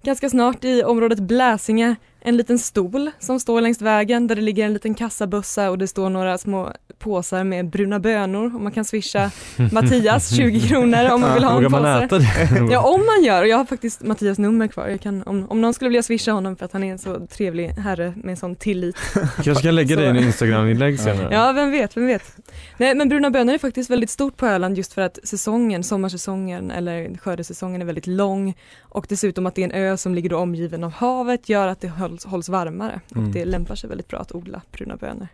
ganska 0.03 0.29
snart 0.29 0.63
i 0.63 0.83
området 0.83 1.19
Bläsinge 1.19 1.95
en 2.21 2.37
liten 2.37 2.59
stol 2.59 3.11
som 3.19 3.39
står 3.39 3.61
längs 3.61 3.81
vägen 3.81 4.27
där 4.27 4.35
det 4.35 4.41
ligger 4.41 4.65
en 4.65 4.73
liten 4.73 4.93
kassabössa 4.93 5.69
och 5.69 5.77
det 5.77 5.87
står 5.87 6.09
några 6.09 6.37
små 6.37 6.73
påsar 6.99 7.43
med 7.43 7.69
bruna 7.69 7.99
bönor 7.99 8.55
och 8.55 8.61
man 8.61 8.71
kan 8.71 8.85
swisha 8.85 9.31
Mattias 9.71 10.35
20 10.35 10.59
kronor 10.59 11.11
om 11.11 11.21
man 11.21 11.33
vill 11.33 11.43
ha 11.43 11.57
en 11.57 11.71
man 11.71 11.71
påse. 11.71 12.05
äta 12.05 12.17
det? 12.17 12.73
Ja 12.73 12.81
om 12.81 13.05
man 13.05 13.23
gör, 13.23 13.41
och 13.41 13.47
jag 13.47 13.57
har 13.57 13.65
faktiskt 13.65 14.01
Mattias 14.01 14.37
nummer 14.37 14.67
kvar. 14.67 14.87
Jag 14.87 15.01
kan, 15.01 15.23
om, 15.23 15.45
om 15.49 15.61
någon 15.61 15.73
skulle 15.73 15.89
vilja 15.89 16.03
swisha 16.03 16.31
honom 16.31 16.55
för 16.55 16.65
att 16.65 16.73
han 16.73 16.83
är 16.83 16.91
en 16.91 16.99
så 16.99 17.27
trevlig 17.27 17.67
herre 17.67 18.13
med 18.15 18.39
sån 18.39 18.55
tillit. 18.55 18.97
kanske 19.43 19.63
kan 19.63 19.75
lägga 19.75 19.95
det 19.95 20.03
i 20.03 20.07
en 20.07 20.17
Instagram-inlägg 20.17 20.99
senare. 20.99 21.27
Ja 21.31 21.51
vem 21.51 21.71
vet, 21.71 21.97
vem 21.97 22.07
vet. 22.07 22.35
Nej 22.77 22.95
men 22.95 23.09
bruna 23.09 23.29
bönor 23.29 23.53
är 23.53 23.57
faktiskt 23.57 23.89
väldigt 23.89 24.09
stort 24.09 24.37
på 24.37 24.45
Öland 24.45 24.77
just 24.77 24.93
för 24.93 25.01
att 25.01 25.19
säsongen, 25.23 25.83
sommarsäsongen 25.83 26.71
eller 26.71 27.17
skördesäsongen 27.17 27.81
är 27.81 27.85
väldigt 27.85 28.07
lång 28.07 28.55
och 28.81 29.05
dessutom 29.09 29.45
att 29.45 29.55
det 29.55 29.61
är 29.61 29.65
en 29.65 29.71
ö 29.71 29.97
som 29.97 30.15
ligger 30.15 30.29
då 30.29 30.37
omgiven 30.37 30.83
av 30.83 30.91
havet 30.91 31.49
gör 31.49 31.67
att 31.67 31.81
det 31.81 31.87
hålls, 32.09 32.25
hålls 32.25 32.49
varmare 32.49 32.99
och 33.09 33.17
Mm. 33.17 33.31
det 33.31 33.45
lämpar 33.45 33.75
sig 33.75 33.89
väldigt 33.89 34.07
bra 34.07 34.19
att 34.19 34.31
odla 34.35 34.61
bruna 34.71 34.95
bönor. 34.95 35.27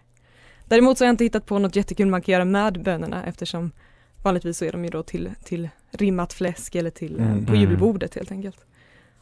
Däremot 0.68 0.98
så 0.98 1.04
har 1.04 1.08
jag 1.08 1.14
inte 1.14 1.24
hittat 1.24 1.46
på 1.46 1.60
något 1.60 1.76
jättekul 1.76 2.08
man 2.08 2.22
kan 2.22 2.34
göra 2.34 2.46
med 2.46 2.84
bönorna 2.84 3.24
eftersom 3.26 3.72
vanligtvis 4.24 4.58
så 4.58 4.66
är 4.66 4.72
de 4.72 4.84
ju 4.84 4.90
då 4.90 5.04
till, 5.04 5.30
till 5.44 5.70
rimmat 5.92 6.34
fläsk 6.34 6.76
eller 6.76 6.90
till, 6.90 7.20
eh, 7.20 7.32
Mm. 7.32 7.46
på 7.46 7.56
julbordet 7.56 8.16
helt 8.16 8.32
enkelt. 8.32 8.58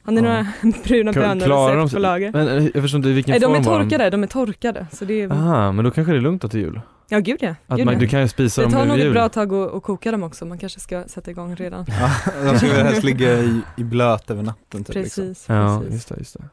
Har 0.04 0.14
ni 0.14 0.22
Ja. 0.22 0.24
några 0.28 0.48
bruna 0.84 1.12
bönor 1.14 1.90
på 1.94 2.00
lager? 2.00 2.32
Men 2.32 2.48
eh, 2.48 2.64
jag 2.74 2.84
förstår 2.84 2.98
inte 2.98 3.10
i 3.10 3.14
vilken 3.14 3.32
Nej 3.32 3.40
de 3.40 3.64
form 3.64 3.76
är 3.76 3.84
torkade, 3.84 4.10
de 4.10 4.24
är 4.24 4.28
torkade. 4.28 4.88
Så 4.92 5.06
det 5.06 5.22
är, 5.22 5.32
Aha, 5.32 5.72
men 5.72 5.86
då 5.86 5.92
kanske 5.92 6.12
det 6.14 6.18
är 6.18 6.22
lugnt 6.22 6.44
att 6.44 6.52
till 6.52 6.60
jul. 6.60 6.82
ja 7.10 7.20
gud 7.20 7.38
ja. 7.42 7.56
Att 7.68 7.78
Gud, 7.78 7.86
man, 7.86 7.94
ja. 7.94 8.00
du 8.00 8.08
kan 8.08 8.22
ju 8.22 8.28
spisa 8.28 8.62
Det 8.62 8.66
dem 8.66 8.74
tar 8.74 8.86
nog 8.86 9.00
ett 9.00 9.12
bra 9.14 9.30
tag 9.30 9.54
att, 9.54 9.74
att 9.74 9.84
koka 9.84 10.12
dem 10.12 10.24
också, 10.24 10.46
man 10.46 10.58
kanske 10.58 10.80
ska 10.80 11.04
sätta 11.08 11.32
igång 11.32 11.56
redan. 11.56 11.86
Ja, 11.88 12.12
de 12.52 12.58
ska 12.58 12.68
helst 12.68 13.04
ligga 13.04 13.34
i, 13.40 13.62
i 13.78 13.84
blöt 13.84 14.30
över 14.32 14.44
natten 14.44 14.84
typ, 14.84 14.96
liksom. 14.96 15.24
Precis, 15.24 15.46
Ja, 15.50 15.78
precis. 15.80 15.94
just 15.94 16.10
det, 16.10 16.16
just 16.18 16.34
det. 16.38 16.44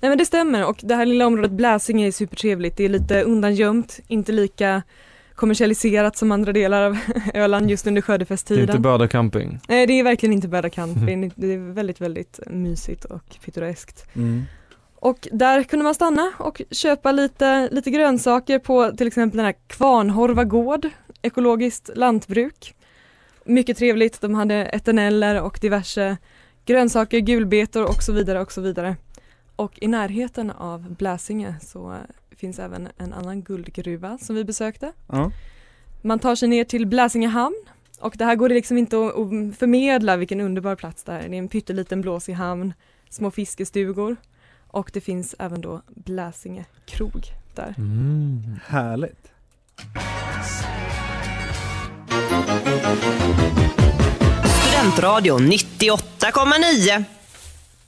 Nej 0.00 0.08
men 0.08 0.18
det 0.18 0.24
stämmer 0.24 0.66
och 0.66 0.80
det 0.82 0.94
här 0.94 1.06
lilla 1.06 1.26
området 1.26 1.50
Bläsinge 1.50 2.06
är 2.06 2.12
supertrevligt. 2.12 2.76
Det 2.76 2.84
är 2.84 2.88
lite 2.88 3.22
undangömt, 3.22 4.00
inte 4.08 4.32
lika 4.32 4.82
kommersialiserat 5.34 6.16
som 6.16 6.32
andra 6.32 6.52
delar 6.52 6.82
av 6.82 6.98
Öland 7.34 7.70
just 7.70 7.86
under 7.86 8.00
Det 8.00 8.04
är 8.04 8.06
skördefesttiden. 8.06 8.62
inte 8.62 8.78
bada 8.78 9.08
camping. 9.08 9.60
Nej 9.68 9.86
det 9.86 9.92
är 9.92 10.04
verkligen 10.04 10.32
inte 10.32 10.48
Böda 10.48 10.70
camping, 10.70 11.32
det 11.34 11.46
är 11.46 11.72
väldigt 11.72 12.00
väldigt 12.00 12.40
mysigt 12.46 13.04
och 13.04 13.38
pittoreskt. 13.44 14.06
Mm. 14.14 14.44
Och 15.00 15.28
där 15.32 15.62
kunde 15.62 15.84
man 15.84 15.94
stanna 15.94 16.32
och 16.38 16.62
köpa 16.70 17.12
lite, 17.12 17.68
lite 17.70 17.90
grönsaker 17.90 18.58
på 18.58 18.92
till 18.96 19.06
exempel 19.06 19.36
den 19.36 19.46
här 19.46 19.54
Kvarnhorva 19.66 20.44
gård, 20.44 20.88
ekologiskt 21.22 21.90
lantbruk. 21.94 22.74
Mycket 23.44 23.78
trevligt, 23.78 24.20
de 24.20 24.34
hade 24.34 24.54
eterneller 24.54 25.42
och 25.42 25.58
diverse 25.60 26.16
grönsaker, 26.64 27.18
gulbetor 27.18 27.84
och 27.84 28.02
så 28.02 28.12
vidare 28.12 28.40
och 28.40 28.52
så 28.52 28.60
vidare. 28.60 28.96
Och 29.58 29.78
i 29.80 29.88
närheten 29.88 30.50
av 30.50 30.94
Bläsinge 30.94 31.54
så 31.60 31.96
finns 32.30 32.58
även 32.58 32.88
en 32.98 33.12
annan 33.12 33.42
guldgruva 33.42 34.18
som 34.18 34.36
vi 34.36 34.44
besökte. 34.44 34.92
Ja. 35.06 35.30
Man 36.02 36.18
tar 36.18 36.34
sig 36.34 36.48
ner 36.48 36.64
till 36.64 36.86
Bläsinge 36.86 37.28
hamn 37.28 37.64
och 38.00 38.14
det 38.18 38.24
här 38.24 38.36
går 38.36 38.48
det 38.48 38.54
liksom 38.54 38.78
inte 38.78 38.96
att, 38.96 39.58
förmedla 39.58 40.16
vilken 40.16 40.40
underbar 40.40 40.76
plats 40.76 41.04
det 41.04 41.12
här 41.12 41.20
är. 41.20 41.28
Det 41.28 41.36
är 41.36 41.38
en 41.38 41.48
pytteliten 41.48 42.00
blåsig 42.00 42.32
hamn, 42.32 42.74
små 43.10 43.30
fiskestugor 43.30 44.16
och 44.66 44.90
det 44.94 45.00
finns 45.00 45.34
även 45.38 45.60
då 45.60 45.82
Bläsinge 45.88 46.64
krog 46.86 47.22
där. 47.54 47.74
Mm. 47.78 48.56
Härligt. 48.66 49.32
Studentradion 54.62 55.52
98,9. 55.52 57.04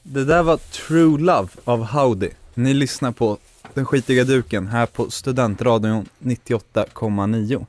Det 0.02 0.24
där 0.24 0.42
var 0.42 0.56
True 0.56 1.18
Love 1.18 1.48
av 1.64 1.84
Howdy. 1.84 2.30
Ni 2.54 2.74
lyssnar 2.74 3.12
på 3.12 3.38
Den 3.74 3.84
skitiga 3.86 4.24
duken 4.24 4.66
här 4.66 4.86
på 4.86 5.10
Studentradion 5.10 6.08
98,9. 6.18 7.66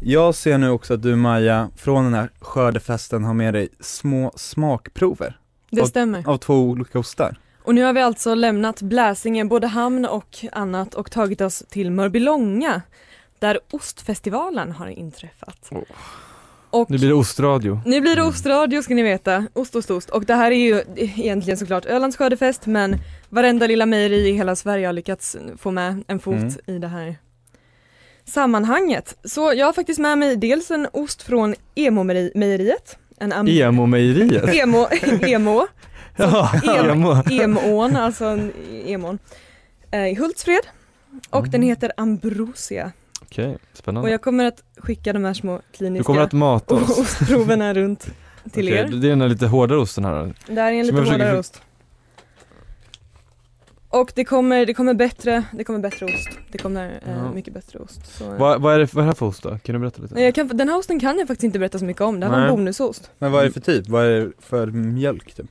Jag 0.00 0.34
ser 0.34 0.58
nu 0.58 0.70
också 0.70 0.94
att 0.94 1.02
du 1.02 1.16
Maja, 1.16 1.70
från 1.76 2.04
den 2.04 2.14
här 2.14 2.30
skördefesten 2.40 3.24
har 3.24 3.34
med 3.34 3.54
dig 3.54 3.68
små 3.80 4.32
smakprover 4.36 5.38
Det 5.70 5.80
Och- 5.80 5.88
stämmer. 5.88 6.28
av 6.28 6.36
två 6.38 6.54
olika 6.54 6.98
ostar. 6.98 7.36
Och 7.62 7.74
nu 7.74 7.82
har 7.82 7.92
vi 7.92 8.00
alltså 8.00 8.34
lämnat 8.34 8.82
Bläsinge, 8.82 9.44
både 9.44 9.66
hamn 9.66 10.06
och 10.06 10.44
annat 10.52 10.94
och 10.94 11.10
tagit 11.10 11.40
oss 11.40 11.62
till 11.68 11.90
Mörbylånga 11.90 12.82
där 13.38 13.58
ostfestivalen 13.70 14.72
har 14.72 14.86
inträffat. 14.86 15.68
Oh. 15.70 15.82
Och 16.74 16.90
Nu 16.90 16.98
blir 16.98 17.08
det 17.08 17.14
ostradio. 17.14 17.80
Nu 17.86 18.00
blir 18.00 18.16
det 18.16 18.22
ostradio 18.22 18.82
ska 18.82 18.94
ni 18.94 19.02
veta. 19.02 19.46
Ost, 19.52 19.76
ost, 19.76 19.90
ost. 19.90 20.10
Och 20.10 20.24
det 20.24 20.34
här 20.34 20.50
är 20.50 20.56
ju 20.56 20.82
egentligen 20.96 21.58
såklart 21.58 21.86
Ölands 21.86 22.16
skördefest 22.16 22.66
men 22.66 22.96
varenda 23.28 23.66
lilla 23.66 23.86
mejeri 23.86 24.28
i 24.28 24.32
hela 24.32 24.56
Sverige 24.56 24.86
har 24.86 24.92
lyckats 24.92 25.36
få 25.58 25.70
med 25.70 26.04
en 26.06 26.18
fot 26.20 26.34
Mm. 26.34 26.50
i 26.66 26.78
det 26.78 26.88
här 26.88 27.16
sammanhanget. 28.24 29.16
Så 29.24 29.52
jag 29.56 29.66
har 29.66 29.72
faktiskt 29.72 29.98
med 30.00 30.18
mig 30.18 30.36
dels 30.36 30.70
en 30.70 30.88
ost 30.92 31.22
från 31.22 31.54
Emo-mejeriet. 31.74 32.96
Emo-mejeriet. 33.46 34.54
Emo, 34.54 34.86
emo, 35.22 35.66
Ja, 36.16 36.50
Em- 36.62 36.90
emo. 36.90 37.12
Emo'n, 37.14 37.98
alltså 37.98 38.24
en 38.24 38.52
emon. 38.86 39.18
Eh, 39.90 40.06
I 40.06 40.14
Hultsfred. 40.14 40.60
Och 41.30 41.38
Mm. 41.38 41.50
den 41.50 41.62
heter 41.62 41.92
Ambrosia. 41.96 42.92
Okej, 43.34 43.54
Och 43.54 43.76
spännande. 43.76 44.10
jag 44.10 44.22
kommer 44.22 44.44
att 44.44 44.62
skicka 44.76 45.12
de 45.12 45.24
här 45.24 45.34
små 45.34 45.56
Du 45.56 45.76
kliniska 45.76 46.04
kommer 46.04 46.20
att 46.20 46.32
mata 46.32 46.74
oss. 46.74 46.98
ostproverna 46.98 47.74
runt 47.74 48.00
till 48.52 48.68
Okej, 48.68 48.78
er. 48.78 48.88
Det 48.88 49.06
är 49.06 49.10
den 49.10 49.20
här 49.20 49.28
lite 49.28 49.46
hårdare 49.46 49.78
osten 49.78 50.04
här. 50.04 50.34
Det 50.46 50.60
här 50.60 50.72
är 50.72 50.76
en 50.76 50.86
Som 50.86 50.94
lite 50.96 51.04
försöker 51.04 51.12
hårdare 51.12 51.30
för- 51.32 51.38
ost. 51.40 51.62
Och 53.88 54.12
det 54.14 54.24
kommer, 54.24 54.66
det 54.66 54.74
kommer 54.74 54.94
bättre, 54.94 55.44
det 55.52 55.64
kommer 55.64 55.78
bättre 55.78 56.06
ost. 56.06 56.28
Det 56.52 56.58
kommer 56.58 57.00
eh, 57.06 57.12
Ja. 57.16 57.32
mycket 57.32 57.54
bättre 57.54 57.78
ost. 57.78 58.16
Så, 58.18 58.24
Vad, 58.38 58.60
vad, 58.62 58.74
är 58.74 58.78
det, 58.78 58.94
vad 58.94 59.02
är 59.02 59.06
det 59.06 59.10
här 59.10 59.14
för 59.14 59.26
ost 59.26 59.42
då? 59.42 59.58
Kan 59.58 59.72
du 59.72 59.78
berätta 59.78 60.02
lite? 60.02 60.14
Nej, 60.14 60.24
jag 60.24 60.34
kan, 60.34 60.48
den 60.48 60.68
här 60.68 60.78
osten 60.78 61.00
kan 61.00 61.18
jag 61.18 61.28
faktiskt 61.28 61.44
inte 61.44 61.58
berätta 61.58 61.78
så 61.78 61.84
mycket 61.84 62.02
om, 62.02 62.20
det 62.20 62.26
här 62.26 62.32
var 62.32 62.38
en 62.40 62.46
Nej. 62.46 62.56
bonusost. 62.56 63.10
Men 63.18 63.32
vad 63.32 63.40
är 63.42 63.46
det 63.46 63.52
för 63.52 63.60
typ? 63.60 63.88
Vad 63.88 64.04
är 64.06 64.20
det 64.20 64.32
för 64.38 64.66
mjölk 64.66 65.34
typ? 65.34 65.46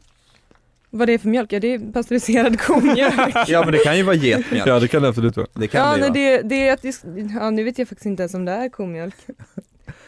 Vad 0.96 1.08
det 1.08 1.14
är 1.14 1.18
för 1.18 1.28
mjölk? 1.30 1.54
Ja 1.54 1.60
det 1.60 1.74
är 1.74 1.92
pasteuriserad 1.94 2.60
komjölk. 2.62 3.36
Ja 3.48 3.64
men 3.64 3.72
det 3.72 3.78
kan 3.78 3.98
ju 3.98 4.04
vara 4.04 4.16
getmjölk. 4.16 4.68
Ja 4.68 4.80
det 4.80 4.88
kan 4.88 5.02
det 5.02 5.08
absolut 5.08 5.38
vara. 5.38 5.48
Det 5.54 5.68
kan 5.68 5.82
ja, 5.82 5.94
det 6.08 6.10
nej, 6.10 6.42
det, 6.42 6.42
det 6.50 6.68
är 6.68 6.74
att 6.74 6.82
det, 6.82 7.02
ja 7.40 7.50
nu 7.50 7.64
vet 7.64 7.80
jag 7.80 7.88
faktiskt 7.88 8.06
inte 8.06 8.24
ens 8.24 8.34
om 8.34 8.46
det 8.46 8.52
är 8.52 8.70
komjölk. 8.70 9.16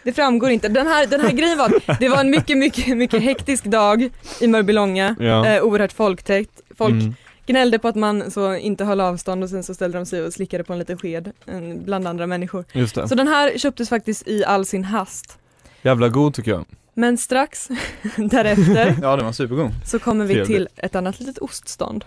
Det 0.04 0.14
framgår 0.14 0.50
inte. 0.50 0.68
Den 0.68 0.88
här, 0.88 1.08
den 1.08 1.22
här 1.22 1.32
grejen 1.32 1.58
var 1.58 1.98
det 2.00 2.10
var 2.10 2.20
en 2.20 2.30
mycket, 2.30 2.58
mycket, 2.58 2.98
mycket 2.98 3.22
hektisk 3.24 3.64
dag 3.64 4.10
i 4.42 4.48
Mörbylånga. 4.48 5.16
Ja. 5.20 5.48
Eh, 5.48 5.64
oerhört 5.64 5.92
folktäckt. 5.94 6.62
Folk 6.78 6.92
Mm. 6.92 7.16
gnällde 7.46 7.80
på 7.80 7.88
att 7.88 7.96
man 7.96 8.32
så 8.32 8.56
inte 8.56 8.86
höll 8.86 9.02
avstånd 9.02 9.44
och 9.44 9.50
sen 9.50 9.64
så 9.64 9.74
ställde 9.74 9.98
de 9.98 10.06
sig 10.06 10.22
och 10.24 10.34
slickade 10.34 10.64
på 10.64 10.74
en 10.74 10.80
liten 10.80 10.98
sked 10.98 11.32
eh, 11.48 11.60
bland 11.86 12.08
andra 12.08 12.28
människor. 12.28 12.66
Just 12.74 12.96
det. 12.96 13.08
Så 13.08 13.16
den 13.16 13.28
här 13.28 13.58
köptes 13.58 13.90
faktiskt 13.90 14.28
i 14.28 14.46
all 14.46 14.66
sin 14.66 14.84
hast. 14.84 15.38
Jävla 15.86 16.10
god 16.10 16.34
tycker 16.34 16.52
jag. 16.52 16.66
Men 16.94 17.18
strax 17.18 17.68
därefter 18.18 18.96
Ja 19.02 19.16
den 19.16 19.26
var 19.26 19.32
supergod. 19.32 19.72
så 19.86 20.00
kommer 20.00 20.26
vi 20.26 20.34
Trevligt. 20.34 20.48
till 20.56 20.68
ett 20.78 20.96
annat 20.96 21.20
litet 21.20 21.38
oststånd. 21.38 22.06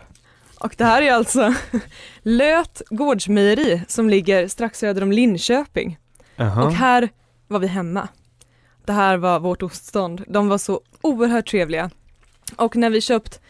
Och 0.61 0.75
det 0.79 0.85
här 0.85 1.03
är 1.03 1.13
alltså 1.13 1.55
Löt 2.23 2.83
gårdsmejeri 2.91 3.83
som 3.89 4.11
ligger 4.11 4.49
strax 4.49 4.79
söder 4.79 5.03
om 5.03 5.13
Linköping. 5.13 5.99
Jaha. 6.37 6.65
Och 6.65 6.73
här 6.73 7.09
var 7.49 7.59
vi 7.59 7.67
hemma. 7.67 8.09
Det 8.85 8.93
här 8.93 9.17
var 9.17 9.41
vårt 9.41 9.63
oststånd. 9.63 10.25
De 10.29 10.49
var 10.49 10.59
så 10.59 10.81
oerhört 11.01 11.49
trevliga. 11.51 11.91
Och 12.57 12.77
när 12.77 12.91
vi 12.91 13.01
köpt 13.01 13.41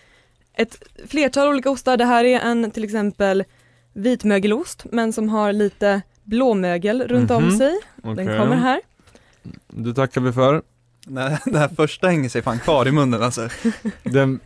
ett 0.55 0.77
flertal 1.09 1.49
olika 1.49 1.71
ostar, 1.71 1.97
det 1.97 2.05
här 2.05 2.25
är 2.25 2.41
en 2.41 2.71
till 2.71 2.85
exempel 2.85 3.45
vitmögelost 3.93 4.85
men 4.93 5.13
som 5.13 5.29
har 5.29 5.53
lite 5.53 6.03
blåmögel 6.25 7.03
runt 7.09 7.31
om 7.31 7.43
Mhm. 7.45 7.59
sig. 7.59 7.79
Okej. 8.03 8.25
Den 8.25 8.39
kommer 8.39 8.57
här. 8.57 8.81
Det 9.69 9.95
tackar 9.95 10.21
vi 10.21 10.33
för. 10.33 10.63
Nej, 11.07 11.39
det 11.45 11.59
här 11.59 11.69
första 11.69 12.09
hänger 12.09 12.29
sig 12.29 12.43
fan 12.43 12.59
kvar 12.59 12.89
i 12.89 12.93
munnen 12.93 13.23
alltså. 13.23 13.49
Den, 14.03 14.41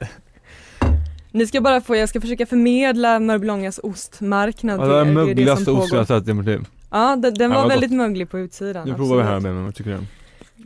Ni 1.30 1.46
ska 1.46 1.60
bara 1.60 1.80
få, 1.80 1.96
jag 1.96 2.08
ska 2.08 2.20
försöka 2.20 2.46
förmedla 2.46 3.18
Mörbylångas 3.18 3.78
ostmarknad 3.82 4.80
ja, 4.80 4.86
det 4.86 4.94
är 5.00 5.04
till 5.04 5.10
er. 5.10 5.14
Det 5.14 5.20
är 5.22 5.26
mögligaste 5.26 5.70
osten 5.70 5.98
jag 5.98 6.08
pågår. 6.08 6.20
sett 6.20 6.28
i 6.28 6.34
mitt 6.34 6.46
liv. 6.46 6.66
Ja, 6.90 7.16
den, 7.16 7.34
den 7.34 7.50
Ja, 7.50 7.56
var 7.56 7.62
vad 7.62 7.70
väldigt 7.72 7.92
möglig 7.92 8.30
på 8.30 8.38
utsidan. 8.38 8.88
Nu 8.88 8.94
provar 8.94 9.16
vi 9.16 9.22
här 9.22 9.40
med 9.40 9.54
vad 9.54 9.74
tycker 9.74 9.90
du? 9.90 9.98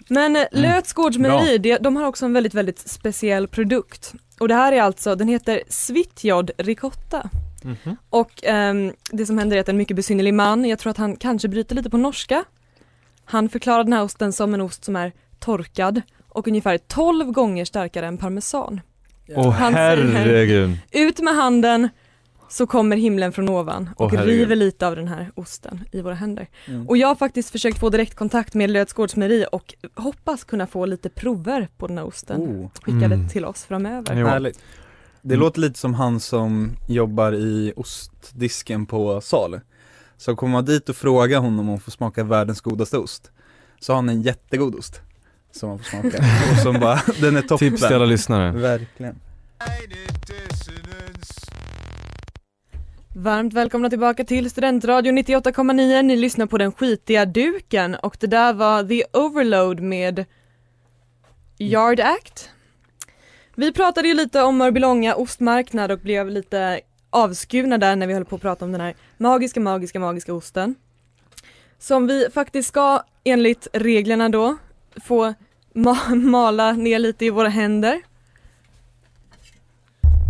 Men 0.08 0.36
eh, 0.36 0.42
Mm. 0.52 0.62
Löts 0.62 0.92
gårdsmejeri, 0.92 1.58
det- 1.58 1.78
de 1.78 1.96
har 1.96 2.06
också 2.06 2.24
en 2.24 2.32
väldigt, 2.32 2.54
väldigt 2.54 2.78
speciell 2.78 3.48
produkt. 3.48 4.12
Och 4.38 4.48
det 4.48 4.54
här 4.54 4.72
är 4.72 4.82
alltså, 4.82 5.14
den 5.14 5.28
heter 5.28 5.60
Svitjod 5.68 6.50
ricotta. 6.58 7.30
Mhm. 7.62 7.96
Och 8.10 8.30
ehm, 8.44 8.92
det 9.12 9.26
som 9.26 9.38
händer 9.38 9.56
är 9.56 9.60
att 9.60 9.68
en 9.68 9.76
mycket 9.76 9.96
besynnerlig 9.96 10.34
man, 10.34 10.64
jag 10.64 10.78
tror 10.78 10.90
att 10.90 10.96
han 10.96 11.16
kanske 11.16 11.48
bryter 11.48 11.74
lite 11.74 11.90
på 11.90 11.96
norska. 11.96 12.44
Han 13.28 13.48
förklarar 13.48 13.84
den 13.84 13.92
här 13.92 14.02
osten 14.02 14.32
som 14.32 14.54
en 14.54 14.60
ost 14.60 14.84
som 14.84 14.96
är 14.96 15.12
torkad 15.38 16.02
och 16.28 16.48
ungefär 16.48 16.78
12 16.78 17.32
gånger 17.32 17.64
starkare 17.64 18.06
än 18.06 18.18
parmesan. 18.18 18.80
Åh 19.36 19.58
säger- 19.58 20.12
herregud. 20.12 20.78
Ut 20.90 21.20
med 21.20 21.34
handen 21.34 21.88
så 22.48 22.66
kommer 22.66 22.96
himlen 22.96 23.32
från 23.32 23.48
ovan 23.48 23.90
och 23.96 24.10
herregud. 24.10 24.28
river 24.38 24.56
lite 24.56 24.86
av 24.86 24.96
den 24.96 25.08
här 25.08 25.30
osten 25.34 25.84
i 25.92 26.00
våra 26.02 26.14
händer. 26.14 26.48
Mm. 26.66 26.88
Och 26.88 26.96
jag 26.96 27.08
har 27.08 27.14
faktiskt 27.14 27.50
försökt 27.50 27.78
få 27.78 27.90
direktkontakt 27.90 28.54
med 28.54 28.70
Löts 28.70 28.94
och 29.52 29.74
hoppas 29.94 30.44
kunna 30.44 30.66
få 30.66 30.86
lite 30.86 31.08
prover 31.08 31.68
på 31.78 31.86
den 31.86 31.98
här 31.98 32.04
osten 32.06 32.40
Oh, 32.40 32.70
skickade 32.82 33.14
Mm. 33.14 33.28
till 33.28 33.44
oss 33.44 33.64
framöver. 33.64 34.14
Jo. 34.20 34.26
härligt. 34.26 34.58
Det 35.22 35.34
Mm. 35.34 35.40
låter 35.44 35.60
lite 35.60 35.78
som 35.78 35.94
han 35.94 36.20
som 36.20 36.70
jobbar 36.88 37.32
i 37.32 37.72
ostdisken 37.76 38.86
på 38.86 39.20
Sal. 39.20 39.60
Så 40.18 40.36
kommer 40.36 40.52
man 40.52 40.64
dit 40.64 40.88
och 40.88 40.96
frågar 40.96 41.40
honom 41.40 41.58
om 41.58 41.66
hon 41.66 41.80
får 41.80 41.92
smaka 41.92 42.24
världens 42.24 42.60
godaste 42.60 42.98
ost. 42.98 43.30
Så 43.80 43.92
har 43.92 43.96
han 43.96 44.08
en 44.08 44.22
jättegod 44.22 44.74
ost. 44.74 45.00
Som 45.52 45.68
man 45.68 45.78
får 45.78 45.84
smaka. 45.84 46.24
och 46.52 46.58
som 46.58 46.80
bara, 46.80 47.00
den 47.20 47.36
är 47.36 47.42
toppen. 47.42 47.58
Tips 47.58 47.86
till 47.86 47.94
alla 47.94 48.04
lyssnare. 48.04 48.50
Verkligen. 48.50 49.20
Varmt 53.18 53.54
välkomna 53.54 53.90
tillbaka 53.90 54.24
till 54.24 54.50
Studentradion 54.50 55.18
98,9. 55.18 56.02
Ni 56.02 56.16
lyssnar 56.16 56.46
på 56.46 56.58
den 56.58 56.72
skitiga 56.72 57.26
duken 57.26 57.94
och 57.94 58.16
det 58.20 58.26
där 58.26 58.52
var 58.52 58.84
The 58.84 59.04
Overload 59.12 59.80
med 59.80 60.24
Yard 61.58 62.00
Act. 62.00 62.50
Vi 63.54 63.72
pratade 63.72 64.08
ju 64.08 64.14
lite 64.14 64.42
om 64.42 64.56
Mörbylånga 64.56 65.14
ostmarknad 65.14 65.90
och 65.90 65.98
blev 65.98 66.30
lite 66.30 66.80
avskurna 67.10 67.78
där 67.78 67.96
när 67.96 68.06
vi 68.06 68.14
höll 68.14 68.24
på 68.24 68.36
att 68.36 68.42
prata 68.42 68.64
om 68.64 68.72
den 68.72 68.80
här 68.80 68.94
magiska, 69.16 69.60
magiska, 69.60 70.00
magiska 70.00 70.34
osten. 70.34 70.74
Som 71.78 72.06
vi 72.06 72.26
faktiskt 72.34 72.68
ska 72.68 73.02
enligt 73.24 73.68
reglerna 73.72 74.28
då 74.28 74.56
få 75.04 75.34
ma- 75.74 76.14
mala 76.30 76.72
ner 76.72 76.98
lite 76.98 77.24
i 77.24 77.30
våra 77.30 77.48
händer. 77.48 78.00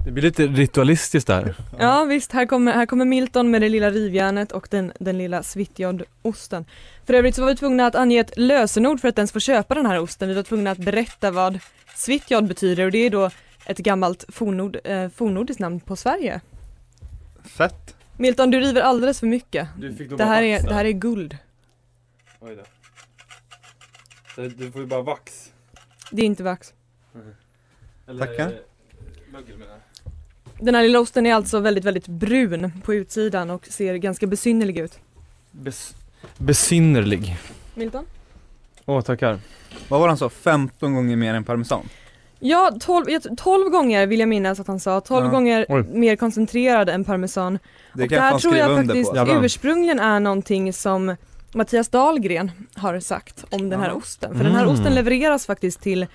Det 0.04 0.12
blir 0.12 0.22
lite 0.22 0.46
ritualistiskt 0.46 1.26
där. 1.26 1.54
Ja 1.78 2.04
visst, 2.04 2.32
här 2.32 2.46
kommer, 2.46 2.72
här 2.72 2.86
kommer 2.86 3.04
Milton 3.04 3.50
med 3.50 3.62
det 3.62 3.68
lilla 3.68 3.90
rivjärnet 3.90 4.52
och 4.52 4.68
den, 4.70 4.92
den 4.98 5.18
lilla 5.18 5.42
Svitjod-osten. 5.42 6.64
För 7.06 7.14
övrigt 7.14 7.34
så 7.34 7.42
var 7.42 7.48
vi 7.48 7.56
tvungna 7.56 7.86
att 7.86 7.94
ange 7.94 8.20
ett 8.20 8.32
lösenord 8.36 9.00
för 9.00 9.08
att 9.08 9.18
ens 9.18 9.32
få 9.32 9.40
köpa 9.40 9.74
den 9.74 9.86
här 9.86 10.00
osten. 10.00 10.28
Vi 10.28 10.34
var 10.34 10.42
tvungna 10.42 10.70
att 10.70 10.78
berätta 10.78 11.30
vad 11.30 11.58
Svitjod 11.94 12.46
betyder 12.48 12.84
och 12.84 12.90
det 12.90 12.98
är 12.98 13.10
då 13.10 13.30
ett 13.66 13.78
gammalt 13.78 14.24
fornnord, 14.28 14.76
eh, 14.84 15.08
fornnordiskt 15.08 15.60
namn 15.60 15.80
på 15.80 15.96
Sverige. 15.96 16.40
Fett. 17.46 17.96
Milton, 18.16 18.50
du 18.50 18.60
river 18.60 18.80
alldeles 18.80 19.20
för 19.20 19.26
mycket. 19.26 19.68
Du 19.78 19.94
fick 19.94 20.10
Det 20.16 20.24
här 20.24 20.42
är, 20.42 20.62
det 20.62 20.74
här 20.74 20.84
är 20.84 20.90
guld. 20.90 21.36
Oj 22.40 22.56
då. 22.56 22.62
Du 24.48 24.70
får 24.72 24.80
ju 24.80 24.86
bara 24.86 25.02
vax. 25.02 25.52
Det 26.10 26.22
är 26.22 26.26
inte 26.26 26.42
vax. 26.42 26.72
Tackar. 28.18 28.52
Den 30.60 30.74
här 30.74 30.82
lilla 30.82 31.00
osten 31.00 31.26
är 31.26 31.34
alltså 31.34 31.60
väldigt, 31.60 31.84
väldigt 31.84 32.06
brun 32.08 32.72
på 32.84 32.94
utsidan 32.94 33.50
och 33.50 33.66
ser 33.66 33.94
ganska 33.94 34.26
besynnerlig 34.26 34.78
ut. 34.78 34.98
Bes- 35.52 35.94
besynnerlig. 36.38 37.36
Milton? 37.74 38.06
Åh, 38.84 39.00
tackar. 39.00 39.40
Vad 39.88 40.00
var 40.00 40.06
det 40.06 40.10
han 40.10 40.18
sa? 40.18 40.28
15 40.28 40.94
gånger 40.94 41.16
mer 41.16 41.34
än 41.34 41.44
parmesan? 41.44 41.88
Ja, 42.38 42.72
12, 42.80 43.10
jag- 43.10 43.38
12 43.38 43.70
gånger 43.70 44.06
vill 44.06 44.20
jag 44.20 44.28
minnas 44.28 44.60
att 44.60 44.66
han 44.66 44.80
sa. 44.80 45.00
12 45.00 45.24
Ja. 45.26 45.30
gånger 45.30 45.66
Oj. 45.68 45.82
mer 45.92 46.16
koncentrerad 46.16 46.88
än 46.88 47.04
parmesan. 47.04 47.58
Det 47.94 48.02
och 48.02 48.08
det 48.08 48.20
här 48.20 48.38
tror 48.38 48.56
jag 48.56 48.76
faktiskt 48.76 49.12
på. 49.12 49.44
Ursprungligen 49.44 50.00
är 50.00 50.20
någonting 50.20 50.72
som 50.72 51.16
Mattias 51.54 51.88
Dahlgren 51.88 52.50
har 52.74 53.00
sagt 53.00 53.44
om 53.50 53.68
den 53.70 53.80
här 53.80 53.88
Jaha. 53.88 53.96
osten. 53.96 54.36
För 54.36 54.44
den 54.44 54.52
här 54.54 54.62
Mm. 54.62 54.74
osten 54.74 54.94
levereras 54.94 55.46
faktiskt 55.46 55.80
till 55.82 56.06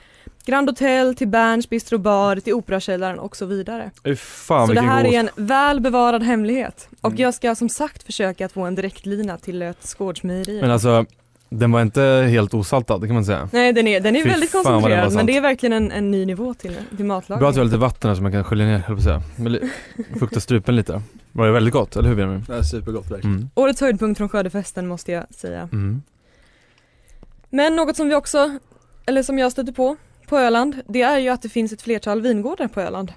Grand 0.46 0.70
Hotel, 0.70 1.16
till 1.16 1.28
Berns 1.28 1.70
Bistro 1.70 1.98
Bar, 1.98 2.36
till 2.36 2.54
Operakällaren 2.54 3.20
och 3.20 3.36
så 3.36 3.46
vidare. 3.46 3.92
Fan 4.18 4.68
så 4.68 4.74
det 4.74 4.82
här 4.82 5.04
god 5.04 5.14
är 5.14 5.20
en 5.20 5.30
väl 5.36 5.80
bevarad 5.80 6.24
hemlighet. 6.24 6.88
Och 7.02 7.10
Mm. 7.12 7.22
jag 7.22 7.34
ska 7.34 7.56
som 7.56 7.70
sagt 7.70 8.04
försöka 8.04 8.46
att 8.46 8.52
få 8.52 8.62
en 8.62 8.76
direktlina 8.76 9.38
till 9.38 9.74
gårdsmejerier. 9.98 10.62
Men 10.62 10.72
alltså, 10.72 11.06
den 11.54 11.72
var 11.72 11.82
inte 11.82 12.02
helt 12.30 12.54
osaltad 12.54 13.06
kan 13.06 13.14
man 13.14 13.26
säga. 13.26 13.50
Nej 13.54 13.74
den 13.74 13.88
är, 13.88 14.00
den 14.00 14.16
är 14.16 14.24
Fy 14.24 14.30
väldigt 14.30 14.52
fan 14.52 14.64
vad 14.64 14.74
den 14.74 14.82
var 14.82 14.90
koncentrerad 14.90 15.14
men 15.16 15.26
det 15.26 15.38
är 15.38 15.42
verkligen 15.42 15.74
en, 15.74 15.92
en 15.92 16.12
ny 16.12 16.26
nivå 16.26 16.54
till, 16.54 16.76
till 16.98 17.06
matlagning. 17.06 17.40
Bra 17.40 17.50
att 17.50 17.56
vi 17.56 17.60
har 17.60 17.66
lite 17.66 17.78
vatten 17.78 18.08
här 18.10 18.16
som 18.16 18.24
man 18.24 18.32
kan 18.32 18.44
skölja 18.44 18.66
ner, 18.66 18.78
höll 18.78 18.96
på 18.96 19.00
att 19.00 19.04
säga. 19.04 19.22
Men 19.36 19.52
li- 19.52 19.70
Fukta 20.20 20.40
strupen 20.40 20.76
lite. 20.76 21.02
Var 21.32 21.46
det 21.46 21.52
väldigt 21.52 21.74
gott, 21.74 21.96
eller 21.96 22.10
hur 22.10 22.16
Benjamin? 22.16 22.46
Det 22.48 22.56
är 22.56 22.62
supergott 22.62 23.12
verkligen. 23.12 23.36
Mm. 23.36 23.50
Årets 23.56 23.82
höjdpunkt 23.82 24.18
från 24.18 24.30
skördefesten 24.30 24.88
måste 24.88 25.12
jag 25.12 25.24
säga. 25.34 25.62
Mm. 25.72 26.02
Men 27.50 27.76
något 27.76 27.96
som 27.98 28.10
vi 28.10 28.16
också, 28.16 28.58
eller 29.06 29.24
som 29.24 29.40
jag 29.40 29.52
stöter 29.52 29.72
på, 29.72 29.96
på 30.28 30.38
Öland, 30.38 30.76
det 30.88 31.02
är 31.02 31.20
ju 31.20 31.30
att 31.30 31.42
det 31.42 31.50
finns 31.50 31.74
ett 31.74 31.82
flertal 31.82 32.22
vingårdar 32.22 32.68
på 32.68 32.82
Öland. 32.82 33.14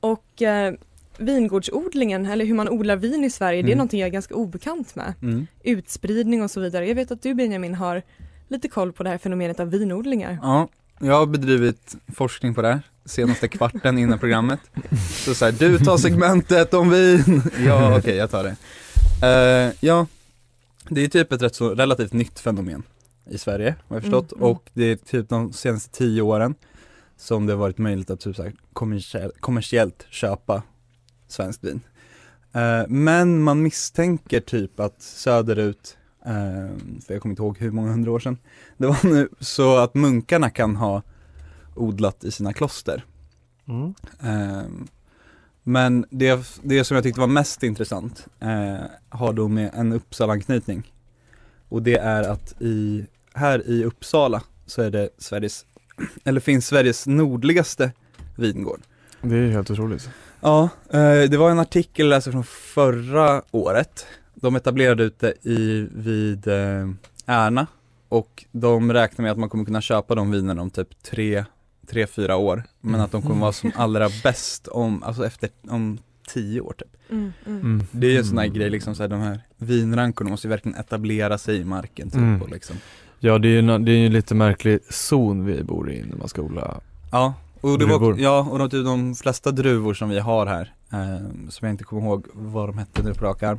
Och 0.00 0.42
eh, 0.42 0.74
vingårdsodlingen, 1.18 2.26
eller 2.26 2.44
hur 2.44 2.54
man 2.54 2.68
odlar 2.68 2.96
vin 2.96 3.24
i 3.24 3.30
Sverige, 3.30 3.62
det 3.62 3.68
är 3.68 3.72
Mm. 3.72 3.78
någonting 3.78 4.00
jag 4.00 4.06
är 4.06 4.12
ganska 4.12 4.34
obekant 4.34 4.94
med. 4.94 5.14
Mm. 5.22 5.46
Utspridning 5.62 6.42
och 6.42 6.50
så 6.50 6.60
vidare. 6.60 6.88
Jag 6.88 6.94
vet 6.94 7.10
att 7.10 7.22
du 7.22 7.34
Benjamin 7.34 7.74
har 7.74 8.02
lite 8.48 8.68
koll 8.68 8.92
på 8.92 9.02
det 9.02 9.10
här 9.10 9.18
fenomenet 9.18 9.60
av 9.60 9.70
vinodlingar. 9.70 10.38
Ja, 10.42 10.68
jag 11.00 11.14
har 11.18 11.26
bedrivit 11.26 11.96
forskning 12.14 12.54
på 12.54 12.62
det 12.62 12.68
här 12.68 12.80
senaste 13.04 13.48
kvarten 13.48 13.98
innan 13.98 14.18
programmet. 14.18 14.60
Så 15.24 15.34
såhär, 15.34 15.52
du 15.52 15.78
tar 15.78 15.96
segmentet 15.96 16.74
om 16.74 16.90
vin. 16.90 17.42
Ja, 17.66 17.98
okej, 17.98 18.16
jag 18.16 18.30
tar 18.30 18.44
det. 18.44 18.56
Eh, 19.26 19.72
ja, 19.80 20.06
det 20.88 21.04
är 21.04 21.08
typ 21.08 21.32
ett 21.32 21.42
rätt 21.42 21.54
så 21.54 21.74
relativt 21.74 22.12
nytt 22.12 22.38
fenomen 22.40 22.82
i 23.30 23.38
Sverige, 23.38 23.74
har 23.88 23.96
jag 23.96 24.02
förstått. 24.02 24.32
Mm, 24.32 24.42
mm. 24.44 24.56
Och 24.56 24.70
det 24.72 24.84
är 24.84 24.96
typ 24.96 25.28
de 25.28 25.52
senaste 25.52 25.98
tio 25.98 26.22
åren 26.22 26.54
som 27.16 27.46
det 27.46 27.52
har 27.52 27.58
varit 27.58 27.78
möjligt 27.78 28.10
att 28.10 28.20
typ 28.20 28.36
så 28.36 28.42
här 28.42 28.52
kommersiell, 28.72 29.32
kommersiellt 29.40 30.06
köpa 30.10 30.62
svenskt 31.32 31.64
vin. 31.64 31.80
Eh, 32.52 32.82
men 32.88 33.42
man 33.42 33.62
misstänker 33.62 34.40
typ 34.40 34.80
att 34.80 35.02
söderut, 35.02 35.96
eh, 36.26 36.76
för 37.06 37.14
jag 37.14 37.22
kommer 37.22 37.32
inte 37.32 37.42
ihåg 37.42 37.58
hur 37.58 37.70
många 37.70 37.90
hundra 37.90 38.10
år 38.12 38.20
sedan, 38.20 38.38
det 38.76 38.86
var 38.86 39.06
nu 39.06 39.28
så 39.40 39.76
att 39.76 39.94
munkarna 39.94 40.50
kan 40.50 40.76
ha 40.76 41.02
odlat 41.74 42.24
i 42.24 42.30
sina 42.30 42.52
kloster. 42.52 43.04
Mm. 43.68 43.94
Ehm, 44.20 44.88
men 45.62 46.06
det, 46.10 46.60
det 46.62 46.84
som 46.84 46.94
jag 46.94 47.04
tyckte 47.04 47.20
var 47.20 47.26
mest 47.26 47.62
intressant 47.62 48.26
eh, 48.40 48.76
har 49.08 49.32
då 49.32 49.48
med 49.48 49.70
en 49.74 49.92
Uppsala-anknytning. 49.92 50.92
Och 51.68 51.82
det 51.82 51.96
är 51.96 52.22
att 52.22 52.62
i, 52.62 53.06
här 53.34 53.68
i 53.70 53.84
Uppsala 53.84 54.42
så 54.66 54.82
är 54.82 54.90
det 54.90 55.08
Sveriges, 55.18 55.66
eller 56.24 56.40
finns 56.40 56.66
Sveriges 56.66 57.06
nordligaste 57.06 57.92
vingård. 58.36 58.80
Det 59.20 59.36
är 59.36 59.50
helt 59.50 59.70
otroligt. 59.70 60.10
Ja, 60.42 60.68
eh, 60.90 61.30
det 61.30 61.36
var 61.36 61.50
en 61.50 61.58
artikel 61.58 62.08
läste 62.08 62.32
från 62.32 62.44
förra 62.44 63.42
året. 63.50 64.06
De 64.34 64.56
etablerade 64.56 65.02
ute 65.04 65.34
i, 65.42 65.88
vid 65.94 66.48
eh, 66.48 66.88
Ärna 67.26 67.66
och 68.08 68.44
de 68.52 68.92
räknar 68.92 69.22
med 69.22 69.32
att 69.32 69.38
man 69.38 69.48
kommer 69.48 69.64
kunna 69.64 69.80
köpa 69.80 70.14
de 70.14 70.30
vinerna 70.30 70.62
om 70.62 70.70
typ 70.70 71.02
tre, 71.02 71.44
tre, 71.86 72.06
fyra 72.06 72.36
år. 72.36 72.62
Men 72.80 73.00
att 73.00 73.12
de 73.12 73.22
kommer 73.22 73.40
vara 73.40 73.52
som 73.52 73.72
allra 73.76 74.08
bäst 74.22 74.68
om, 74.68 75.02
alltså 75.02 75.26
efter, 75.26 75.50
om 75.68 75.98
tio 76.28 76.60
år 76.60 76.74
typ. 76.78 76.88
Mm, 77.10 77.32
mm. 77.46 77.60
Mm. 77.60 77.86
Det 77.90 78.06
är 78.06 78.10
ju 78.10 78.18
en 78.18 78.24
sån 78.24 78.38
här 78.38 78.46
grej 78.46 78.70
liksom, 78.70 78.94
så 78.94 79.02
här, 79.02 79.08
de 79.08 79.20
här 79.20 79.40
vinrankorna 79.56 80.30
måste 80.30 80.46
ju 80.46 80.50
verkligen 80.50 80.78
etablera 80.78 81.38
sig 81.38 81.56
i 81.56 81.64
marken 81.64 82.10
typ 82.10 82.18
Mm. 82.20 82.42
och 82.42 82.50
liksom. 82.50 82.76
Ja 83.20 83.38
det 83.38 83.48
är 83.48 83.52
ju 83.52 83.62
nå- 83.62 83.78
det 83.78 83.92
är 83.92 83.96
ju 83.96 84.06
en 84.06 84.12
lite 84.12 84.34
märklig 84.34 84.78
zon 84.90 85.44
vi 85.44 85.62
bor 85.62 85.90
i 85.92 86.02
när 86.02 86.16
man 86.16 86.28
ska 86.28 86.42
odla. 86.42 86.80
Ja, 87.12 87.34
och 87.62 87.78
det 87.78 87.86
var, 87.86 87.98
Druvor. 87.98 88.20
ja, 88.20 88.46
och 88.50 88.58
de, 88.58 88.70
typ 88.70 88.84
de 88.84 89.14
flesta 89.14 89.50
druvor 89.50 89.94
som 89.94 90.08
vi 90.08 90.18
har 90.18 90.46
här, 90.46 90.72
eh, 90.92 91.48
som 91.48 91.66
jag 91.66 91.70
inte 91.70 91.84
kommer 91.84 92.02
ihåg 92.02 92.26
vad 92.32 92.68
de 92.68 92.78
hette 92.78 93.02
nu 93.02 93.14
på 93.14 93.24
rak 93.24 93.42
arm, 93.42 93.58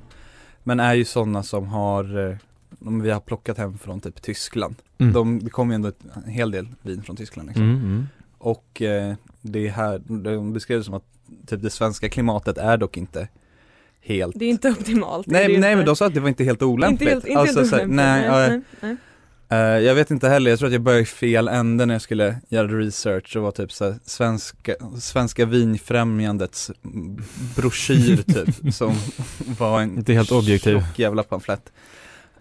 men 0.63 0.79
är 0.79 0.93
ju 0.93 1.05
sådana 1.05 1.43
som 1.43 1.67
har, 1.67 2.29
eh, 2.29 2.35
de 2.69 3.01
vi 3.01 3.11
har 3.11 3.19
plockat 3.19 3.57
hem 3.57 3.77
från 3.77 3.99
typ 4.01 4.21
Tyskland. 4.21 4.75
Mm. 4.97 5.13
De, 5.13 5.39
det 5.39 5.49
kommer 5.49 5.73
ju 5.73 5.75
ändå 5.75 5.87
ett, 5.87 5.99
en 6.25 6.31
hel 6.31 6.51
del 6.51 6.67
vin 6.81 7.03
från 7.03 7.15
Tyskland 7.15 7.47
liksom. 7.47 7.63
Mm, 7.69 7.75
mm. 7.81 8.07
Och 8.37 8.81
eh, 8.81 9.15
det 9.41 9.69
här, 9.69 10.01
de 10.07 10.53
beskrev 10.53 10.77
det 10.77 10.83
som 10.83 10.93
att 10.93 11.05
typ 11.47 11.61
det 11.61 11.69
svenska 11.69 12.09
klimatet 12.09 12.57
är 12.57 12.77
dock 12.77 12.97
inte 12.97 13.27
helt 14.01 14.39
Det 14.39 14.45
är 14.45 14.49
inte 14.49 14.69
optimalt. 14.71 15.27
Nej, 15.27 15.47
nej 15.47 15.55
inte. 15.55 15.75
men 15.75 15.85
de 15.85 15.95
sa 15.95 16.05
att 16.05 16.13
det 16.13 16.19
var 16.19 16.29
inte 16.29 16.43
helt 16.43 16.61
olämpligt. 16.61 17.01
Inte 17.01 17.13
helt, 17.13 17.25
inte 17.25 17.39
Alltså, 17.39 17.59
helt 17.59 17.69
så 17.69 17.75
här, 17.75 17.83
olämpligt. 17.83 17.95
nej, 18.05 18.25
ja, 18.25 18.47
nej, 18.47 18.61
nej. 18.81 18.97
Eh, 19.53 19.79
jag 19.79 19.95
vet 19.95 20.11
inte 20.11 20.29
heller, 20.29 20.49
jag 20.49 20.59
tror 20.59 20.67
att 20.67 20.73
jag 20.73 20.81
började 20.81 21.01
i 21.03 21.05
fel 21.05 21.47
ände 21.47 21.85
när 21.85 21.93
jag 21.93 22.01
skulle 22.01 22.35
göra 22.49 22.67
research 22.67 23.35
och 23.35 23.43
var 23.43 23.51
typ 23.51 23.71
såhär 23.71 23.95
svenska, 24.05 24.75
svenska 24.99 25.45
vinfrämjandets 25.45 26.71
broschyr 27.55 28.17
typ 28.17 28.73
som 28.73 28.95
var 29.59 29.81
en 29.81 29.97
Inte 29.97 30.13
helt 30.13 30.31
objektiv. 30.31 30.73
tjock 30.79 30.99
jävla 30.99 31.23
pamflett. 31.23 31.71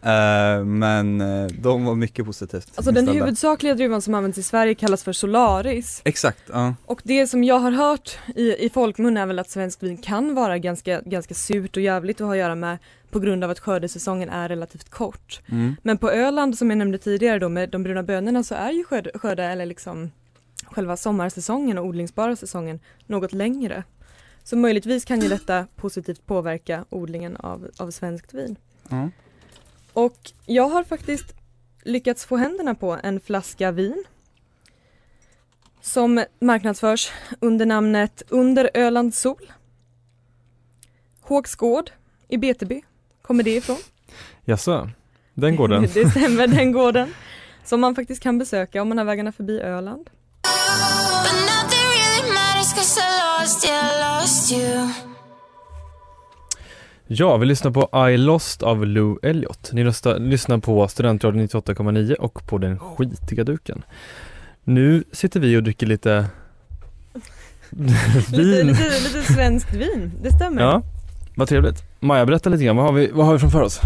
Eh, 0.02 0.64
men 0.64 1.20
eh, 1.20 1.46
de 1.46 1.84
var 1.84 1.94
mycket 1.94 2.26
positivt 2.26 2.72
Alltså 2.74 2.92
den 2.92 3.02
inställda. 3.02 3.24
huvudsakliga 3.24 3.74
druvan 3.74 4.02
som 4.02 4.14
används 4.14 4.38
i 4.38 4.42
Sverige 4.42 4.74
kallas 4.74 5.04
för 5.04 5.12
Solaris. 5.12 6.02
Exakt, 6.04 6.42
ja. 6.52 6.74
Och 6.86 7.00
det 7.04 7.26
som 7.26 7.44
jag 7.44 7.58
har 7.58 7.70
hört 7.70 8.18
i, 8.36 8.66
i 8.66 8.70
folkmun 8.70 9.16
är 9.16 9.26
väl 9.26 9.38
att 9.38 9.50
svenskt 9.50 9.82
vin 9.82 9.96
kan 9.96 10.34
vara 10.34 10.58
ganska, 10.58 11.00
ganska 11.00 11.34
surt 11.34 11.76
och 11.76 11.82
jävligt 11.82 12.20
att 12.20 12.26
ha 12.26 12.32
att 12.32 12.38
göra 12.38 12.54
med 12.54 12.78
på 13.10 13.20
grund 13.20 13.44
av 13.44 13.50
att 13.50 13.58
skördesäsongen 13.58 14.28
är 14.28 14.48
relativt 14.48 14.90
kort. 14.90 15.40
Mm. 15.48 15.76
Men 15.82 15.98
på 15.98 16.10
Öland 16.10 16.58
som 16.58 16.70
jag 16.70 16.76
nämnde 16.76 16.98
tidigare 16.98 17.38
då 17.38 17.48
med 17.48 17.70
de 17.70 17.82
bruna 17.82 18.02
bönorna 18.02 18.42
så 18.42 18.54
är 18.54 18.70
ju 18.70 18.84
skörde, 18.84 19.10
skörde 19.14 19.44
eller 19.44 19.66
liksom 19.66 20.10
själva 20.64 20.96
sommarsäsongen 20.96 21.78
och 21.78 21.86
odlingsbara 21.86 22.36
säsongen 22.36 22.80
något 23.06 23.32
längre. 23.32 23.84
Så 24.44 24.56
möjligtvis 24.56 25.04
kan 25.04 25.20
ju 25.20 25.28
detta 25.28 25.66
positivt 25.76 26.26
påverka 26.26 26.84
odlingen 26.90 27.36
av, 27.36 27.70
av 27.78 27.90
svenskt 27.90 28.34
vin. 28.34 28.56
Ja. 28.88 29.08
Och 29.92 30.16
jag 30.46 30.68
har 30.68 30.84
faktiskt 30.84 31.34
lyckats 31.82 32.24
få 32.24 32.36
händerna 32.36 32.74
på 32.74 32.98
en 33.02 33.20
flaska 33.20 33.70
vin 33.70 34.04
som 35.80 36.24
marknadsförs 36.40 37.12
under 37.40 37.66
namnet 37.66 38.22
Under 38.28 38.70
Ölands 38.74 39.20
sol. 39.20 39.52
Håksgård 41.20 41.90
i 42.28 42.36
Beteby 42.36 42.82
kommer 43.22 43.42
det 43.42 43.56
ifrån. 43.56 43.78
Jaså, 44.44 44.90
den 45.34 45.56
går 45.56 45.68
den? 45.68 45.82
det 45.94 46.10
stämmer, 46.10 46.46
den 46.46 46.72
gården. 46.72 47.14
Som 47.64 47.80
man 47.80 47.94
faktiskt 47.94 48.22
kan 48.22 48.38
besöka 48.38 48.82
om 48.82 48.88
man 48.88 48.98
har 48.98 49.04
vägarna 49.04 49.32
förbi 49.32 49.60
Öland. 49.60 50.10
Ja, 57.14 57.36
vi 57.36 57.46
lyssnar 57.46 57.70
på 57.70 58.08
I 58.10 58.16
Lost 58.16 58.62
av 58.62 58.86
Lou 58.86 59.16
Elliot. 59.22 59.70
Ni 59.72 59.84
lyssnar 60.18 60.58
på 60.58 60.88
Studentradion 60.88 61.42
98,9 61.46 62.14
och 62.14 62.46
på 62.46 62.58
den 62.58 62.78
skitiga 62.78 63.44
duken. 63.44 63.82
Nu 64.64 65.04
sitter 65.12 65.40
vi 65.40 65.56
och 65.56 65.62
dricker 65.62 65.86
lite 65.86 66.26
Lite, 67.70 68.36
vin. 68.36 68.66
lite, 68.66 68.84
lite 68.88 69.32
svenskt 69.32 69.72
vin, 69.74 70.12
det 70.22 70.32
stämmer. 70.32 70.62
Ja, 70.62 70.82
vad 71.36 71.48
trevligt. 71.48 71.82
Maja, 72.00 72.26
berätta 72.26 72.50
lite 72.50 72.64
grann, 72.64 72.76
vad 72.76 72.86
har 72.86 72.92
vi, 72.92 73.10
vad 73.12 73.26
har 73.26 73.32
vi 73.32 73.38
framför 73.38 73.62
oss? 73.62 73.80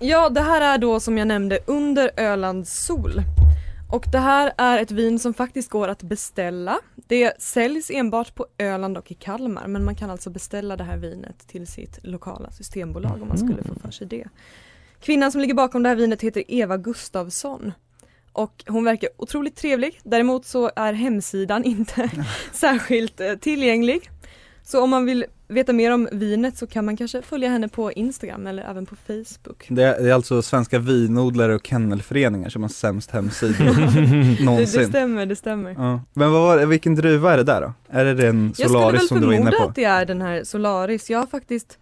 Ja, 0.00 0.28
det 0.28 0.40
här 0.40 0.74
är 0.74 0.78
då 0.78 1.00
som 1.00 1.18
jag 1.18 1.28
nämnde 1.28 1.58
under 1.66 2.10
Ölands 2.16 2.84
sol. 2.84 3.22
Och 3.92 4.06
det 4.12 4.18
här 4.18 4.52
är 4.58 4.78
ett 4.78 4.90
vin 4.90 5.18
som 5.18 5.34
faktiskt 5.34 5.70
går 5.70 5.88
att 5.88 6.02
beställa. 6.02 6.78
Det 6.94 7.42
säljs 7.42 7.90
enbart 7.90 8.34
på 8.34 8.46
Öland 8.58 8.98
och 8.98 9.10
i 9.10 9.14
Kalmar 9.14 9.66
men 9.66 9.84
man 9.84 9.94
kan 9.94 10.10
alltså 10.10 10.30
beställa 10.30 10.76
det 10.76 10.84
här 10.84 10.96
vinet 10.96 11.48
till 11.48 11.66
sitt 11.66 11.98
lokala 12.02 12.50
systembolag 12.50 13.22
om 13.22 13.28
man 13.28 13.38
skulle 13.38 13.62
få 13.62 13.74
för 13.74 13.90
sig 13.90 14.06
det. 14.06 14.28
Kvinnan 15.00 15.32
som 15.32 15.40
ligger 15.40 15.54
bakom 15.54 15.82
det 15.82 15.88
här 15.88 15.96
vinet 15.96 16.22
heter 16.22 16.44
Eva 16.48 16.76
Gustavsson. 16.76 17.72
Och 18.32 18.64
hon 18.68 18.84
verkar 18.84 19.10
otroligt 19.16 19.56
trevlig. 19.56 20.00
Däremot 20.04 20.46
så 20.46 20.70
är 20.76 20.92
hemsidan 20.92 21.64
inte 21.64 22.10
särskilt 22.52 23.20
eh, 23.20 23.34
tillgänglig. 23.34 24.10
Så 24.62 24.82
om 24.82 24.90
man 24.90 25.04
vill 25.06 25.24
veta 25.50 25.72
mer 25.72 25.92
om 25.94 26.08
vinet 26.12 26.56
så 26.56 26.66
kan 26.66 26.84
man 26.84 26.96
kanske 26.96 27.22
följa 27.22 27.48
henne 27.48 27.68
på 27.68 27.92
Instagram 27.92 28.46
eller 28.46 28.62
även 28.62 28.86
på 28.86 28.96
Facebook. 28.96 29.66
Det 29.68 29.82
är, 29.84 30.02
det 30.02 30.10
är 30.10 30.14
alltså 30.14 30.42
svenska 30.42 30.78
vinodlare 30.78 31.54
och 31.54 31.66
kennelföreningar 31.66 32.48
som 32.48 32.62
har 32.62 32.68
sämst 32.68 33.10
hemsidor 33.10 33.54
Det, 33.94 34.36
det 34.38 34.44
någonsin. 34.44 34.88
stämmer, 34.88 35.26
det 35.26 35.36
stämmer. 35.36 35.70
Ja. 35.70 36.00
Men 36.12 36.32
vad 36.32 36.42
var 36.42 36.56
det, 36.58 36.66
vilken 36.66 36.94
druva 36.94 37.32
är 37.32 37.36
det 37.36 37.44
där 37.44 37.60
då? 37.60 37.72
Är 37.88 38.04
det 38.04 38.14
den 38.14 38.46
Jag 38.46 38.54
skulle 38.54 38.68
Solaris 38.68 39.00
väl 39.00 39.08
som 39.08 39.20
du 39.20 39.26
var 39.26 39.32
inne 39.32 39.42
förmoda 39.42 39.64
på? 39.64 39.68
att 39.68 39.74
det 39.74 39.84
är 39.84 40.04
den 40.06 40.22
här 40.22 40.44
Solaris. 40.44 41.10
Jag 41.10 41.18
har 41.18 41.26
faktiskt 41.26 41.78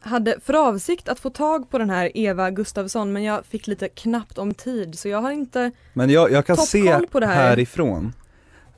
hade 0.00 0.36
för 0.44 0.68
avsikt 0.68 1.08
att 1.08 1.20
få 1.20 1.30
tag 1.30 1.70
på 1.70 1.78
den 1.78 1.90
här 1.90 2.10
Eva 2.14 2.50
Gustavsson 2.50 3.12
men 3.12 3.22
jag 3.22 3.46
fick 3.46 3.66
lite 3.66 3.88
knappt 3.88 4.38
om 4.38 4.54
tid 4.54 4.98
så 4.98 5.08
jag 5.08 5.20
har 5.20 5.30
inte 5.30 5.70
Men 5.92 6.10
jag, 6.10 6.30
jag 6.32 6.46
kan 6.46 6.56
se 6.56 7.00
på 7.10 7.20
det 7.20 7.26
här. 7.26 7.34
härifrån 7.34 8.12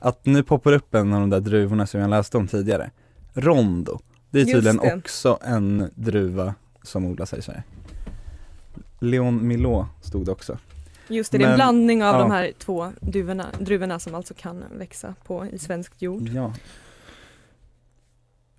att 0.01 0.27
nu 0.27 0.43
poppar 0.43 0.73
upp 0.73 0.95
en 0.95 1.12
av 1.12 1.21
de 1.21 1.31
där 1.31 1.41
druvorna 1.41 1.87
som 1.87 2.01
jag 2.01 2.11
läste 2.11 2.37
om 2.37 2.49
tidigare. 2.49 2.91
Rondo. 3.35 4.01
Det 4.31 4.41
är 4.41 4.45
tydligen 4.45 4.77
det. 4.77 4.95
också 4.95 5.38
en 5.43 5.91
druva 5.95 6.55
som 6.83 7.05
odlas 7.05 7.33
här 7.33 7.38
i 7.38 7.43
Sverige. 7.43 7.62
Leon 9.01 9.49
Milot 9.49 9.87
stod 10.03 10.27
det 10.27 10.33
också. 10.33 10.59
Just 11.09 11.33
det, 11.33 11.38
det 11.38 11.45
är 11.45 11.47
en 11.47 11.51
Men- 11.51 11.57
blandning 11.57 12.05
av 12.05 12.14
ja. 12.14 12.19
de 12.21 12.31
här 12.31 12.53
två 12.59 12.93
druvorna, 13.01 13.47
druvorna 13.59 13.99
som 13.99 14.14
alltså 14.14 14.35
kan 14.35 14.64
växa 14.79 15.14
på 15.27 15.47
i 15.47 15.59
svensk 15.59 15.93
jord. 16.03 16.29
Ja. 16.29 16.53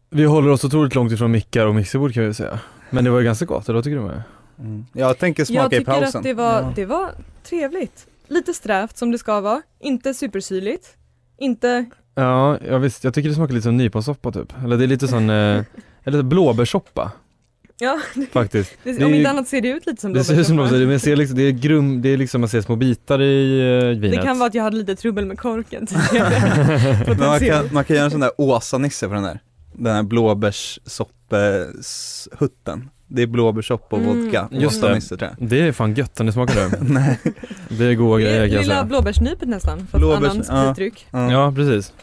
Vi 0.10 0.23
håller 0.25 0.49
oss 0.49 0.63
otroligt 0.63 0.95
långt 0.95 1.12
ifrån 1.12 1.32
mickar 1.32 1.65
och 1.65 1.75
mixerbord 1.75 2.13
kan 2.13 2.25
vi 2.25 2.34
säga. 2.34 2.60
Men 2.89 3.03
det 3.03 3.10
var 3.10 3.19
ju 3.19 3.25
ganska 3.25 3.45
gott, 3.45 3.69
eller 3.69 3.75
vad 3.75 3.84
tycker 3.84 3.97
du 3.97 4.03
med? 4.03 4.23
Mm. 4.60 4.86
Jag 4.93 5.17
tänker 5.17 5.45
smaka 5.45 5.62
Jag 5.63 5.73
i 5.73 5.77
tycker 5.77 5.91
pausen. 5.91 6.19
att 6.19 6.23
det 6.23 6.34
var, 6.34 6.62
Ja. 6.62 6.73
det 6.75 6.86
var 6.86 7.12
trevligt. 7.43 8.08
Lite 8.27 8.53
strävt 8.53 8.97
som 8.97 9.12
det 9.12 9.17
ska 9.17 9.41
vara, 9.41 9.62
inte 9.79 10.13
supersyrligt. 10.13 10.97
Inte, 11.38 11.86
Ja, 12.19 12.58
jag 12.67 12.79
visst, 12.79 13.03
jag 13.03 13.13
tycker 13.13 13.29
det 13.29 13.36
smakar 13.36 13.53
lite 13.53 13.63
som 13.63 13.77
nyponsoppa 13.77 14.32
typ. 14.32 14.53
Eller 14.63 14.77
det 14.77 14.86
är 14.86 14.88
lite 14.88 15.08
sån, 15.08 15.29
eh, 15.29 15.63
eller 16.03 16.23
blåbärssoppa 16.23 17.12
ja, 17.79 17.99
faktiskt. 18.32 18.71
det, 18.84 18.91
Det 18.91 19.01
är 19.01 19.05
om 19.05 19.13
inte 19.13 19.29
annat 19.29 19.47
ser 19.47 19.62
det 19.62 19.67
ut 19.69 19.86
lite 19.86 20.01
som 20.01 20.13
Det 20.13 20.23
ser 20.23 20.39
ut 20.39 20.47
som 20.47 20.55
blåbärssoppa. 20.55 20.77
blåbär, 20.77 20.91
men 20.91 20.99
ser 20.99 21.15
liksom, 21.15 21.38
det 21.38 21.43
är 21.43 21.51
grum, 21.51 22.01
det 22.01 22.10
är 22.10 22.17
liksom 22.17 22.41
man 22.41 22.49
ser 22.49 22.62
små 22.62 22.75
bitar 22.75 23.21
i 23.21 23.60
eh, 23.60 23.65
vinet. 23.99 24.19
Det 24.19 24.25
kan 24.25 24.39
vara 24.39 24.47
att 24.47 24.55
jag 24.55 24.63
hade 24.63 24.77
lite 24.77 24.95
trubbel 24.95 25.25
med 25.25 25.39
korken 25.39 25.88
tidigare. 26.10 27.03
Men 27.08 27.17
man 27.19 27.39
kan, 27.39 27.65
man 27.71 27.84
kan 27.84 27.95
göra 27.95 28.05
en 28.05 28.12
sån 28.12 28.19
där 28.19 28.32
Åsa-Nisse 28.38 29.08
på 29.08 29.13
den 29.13 29.23
där. 29.23 29.39
Den 29.73 29.95
här 29.95 30.03
blåbärssoppe-hutten. 30.03 32.89
Det 33.08 33.21
är 33.21 33.27
blåbärssoppa 33.27 33.95
och 33.95 34.01
Mm. 34.01 34.23
vodka. 34.23 34.47
Just 34.51 34.82
det. 34.82 34.88
Åsa-Nisse 34.88 35.17
tror 35.17 35.29
jag. 35.39 35.49
Det 35.49 35.62
är 35.62 35.71
fan 35.71 35.93
gött 35.93 36.19
när 36.19 36.25
det 36.25 36.32
smakar 36.32 36.55
det. 36.55 36.71
Nej. 36.82 37.19
Det 37.69 37.86
är 37.86 37.93
goda 37.93 38.21
grejer 38.21 38.47
kan 38.47 38.55
jag 38.55 38.62
Lilla 38.62 38.73
säga. 38.73 38.84
blåbärsnypet 38.86 39.47
nästan, 39.49 39.88
för 39.88 39.99
Blåbärs- 39.99 40.29
annan 40.29 40.43
ja. 40.47 40.73
spritdryck. 40.73 41.08
Ja, 41.12 41.32
Ja, 41.32 41.53
precis. 41.55 41.93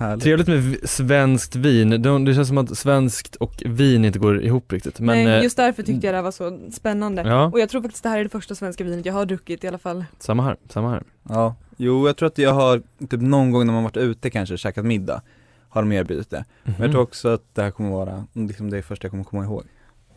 Härligt. 0.00 0.22
Trevligt 0.24 0.48
med 0.48 0.76
svenskt 0.90 1.56
vin. 1.56 1.90
Det, 1.90 2.24
det 2.24 2.34
känns 2.34 2.48
som 2.48 2.58
att 2.58 2.78
svenskt 2.78 3.36
och 3.36 3.62
vin 3.66 4.04
inte 4.04 4.18
går 4.18 4.42
ihop 4.42 4.72
riktigt. 4.72 5.00
Men 5.00 5.24
Nej, 5.24 5.36
eh, 5.36 5.42
just 5.42 5.56
därför 5.56 5.82
tyckte 5.82 6.06
jag 6.06 6.14
det 6.14 6.18
här 6.18 6.22
var 6.22 6.30
så 6.30 6.58
spännande. 6.72 7.22
Ja. 7.22 7.44
Och 7.44 7.60
jag 7.60 7.68
tror 7.68 7.82
faktiskt 7.82 8.02
det 8.02 8.08
här 8.08 8.18
är 8.18 8.22
det 8.24 8.30
första 8.30 8.54
svenska 8.54 8.84
vinet 8.84 9.06
jag 9.06 9.12
har 9.14 9.26
druckit 9.26 9.64
i 9.64 9.68
alla 9.68 9.78
fall. 9.78 10.04
samma 10.18 10.42
här, 10.42 10.56
samma 10.68 10.90
här. 10.90 11.02
Ja, 11.28 11.54
jo 11.76 12.06
jag 12.06 12.16
tror 12.16 12.26
att 12.26 12.38
jag 12.38 12.52
har 12.54 12.82
typ 13.10 13.20
någon 13.20 13.50
gång 13.52 13.66
när 13.66 13.72
man 13.72 13.82
varit 13.82 13.96
ute 13.96 14.30
kanske 14.30 14.56
käkat 14.56 14.84
middag 14.84 15.22
Har 15.68 15.82
de 15.82 15.92
erbjudit 15.92 16.30
det. 16.30 16.44
Men 16.64 16.74
jag 16.78 16.90
tror 16.90 17.02
också 17.02 17.28
att 17.28 17.42
det 17.54 17.62
här 17.62 17.70
kommer 17.70 17.90
vara 17.90 18.24
liksom 18.32 18.70
det 18.70 18.82
första 18.82 19.04
jag 19.04 19.10
kommer 19.10 19.24
komma 19.24 19.44
ihåg 19.44 19.62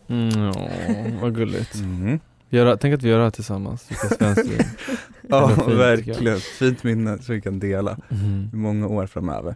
Mm, 0.08 0.30
ja, 0.44 0.54
vad 1.22 1.36
gulligt. 1.36 1.76
mm. 1.76 2.20
Göra, 2.50 2.78
tänk 2.78 2.96
att 2.96 3.04
vi 3.04 3.10
gör 3.10 3.18
det 3.18 3.24
här 3.24 3.32
tillsammans, 3.32 3.88
dricka 3.88 4.08
svenskt 4.08 4.46
vin. 4.48 4.60
Ja 5.30 5.50
fint, 5.50 5.68
verkligen, 5.68 6.40
fint 6.40 6.84
minne 6.84 7.18
som 7.18 7.36
vi 7.36 7.42
kan 7.42 7.60
dela 7.60 7.98
Mm. 8.12 8.50
i 8.54 8.56
många 8.56 8.88
år 8.88 9.08
framöver 9.08 9.56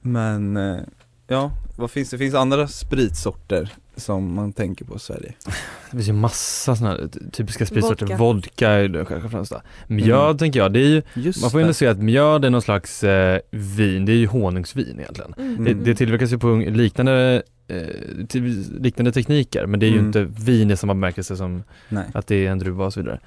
Men 0.00 0.56
eh, 0.56 0.76
ja, 1.28 1.52
vad 1.76 1.90
finns 1.90 2.10
det? 2.10 2.18
finns 2.18 2.34
andra 2.34 2.68
spritsorter 2.68 3.72
som 3.96 4.34
man 4.34 4.52
tänker 4.52 4.84
på 4.84 4.96
i 4.96 4.98
Sverige 4.98 5.34
Det 5.90 5.96
finns 5.96 6.08
ju 6.08 6.12
massa 6.12 6.76
sådana 6.76 6.94
här 6.96 7.08
typiska 7.32 7.66
spritsorter, 7.66 8.06
Vodka. 8.06 8.16
vodka 8.16 8.68
är 8.70 8.88
det 8.88 9.04
kanske 9.04 9.28
främsta. 9.28 9.62
Mjöd 9.86 10.24
Mm. 10.24 10.38
tänker 10.38 10.60
jag, 10.60 10.72
det 10.72 10.80
är 10.80 10.88
ju, 10.88 11.02
Just 11.14 11.42
man 11.42 11.50
får 11.50 11.60
ju 11.60 11.62
ändå 11.62 11.74
säga 11.74 11.90
att 11.90 11.98
mjöd 12.02 12.44
är 12.44 12.50
någon 12.50 12.62
slags 12.62 13.04
eh, 13.04 13.40
vin, 13.50 14.04
det 14.04 14.12
är 14.12 14.16
ju 14.16 14.26
honungsvin 14.26 14.96
egentligen. 15.00 15.34
Mm. 15.38 15.64
Det, 15.64 15.74
det 15.74 15.94
tillverkas 15.94 16.32
ju 16.32 16.38
på 16.38 16.56
liknande, 16.56 17.42
eh, 17.68 18.26
till, 18.28 18.64
liknande 18.80 19.12
tekniker 19.12 19.66
men 19.66 19.80
det 19.80 19.86
är 19.86 19.90
ju 19.90 19.94
Mm. 19.98 20.06
inte 20.06 20.22
vin 20.44 20.70
i 20.70 20.76
samma 20.76 20.94
bemärkelse 20.94 21.36
som 21.36 21.62
Nej, 21.88 22.04
att 22.14 22.26
det 22.26 22.46
är 22.46 22.50
en 22.50 22.58
druva 22.58 22.84
och 22.86 22.92
så 22.92 23.00
vidare. 23.00 23.20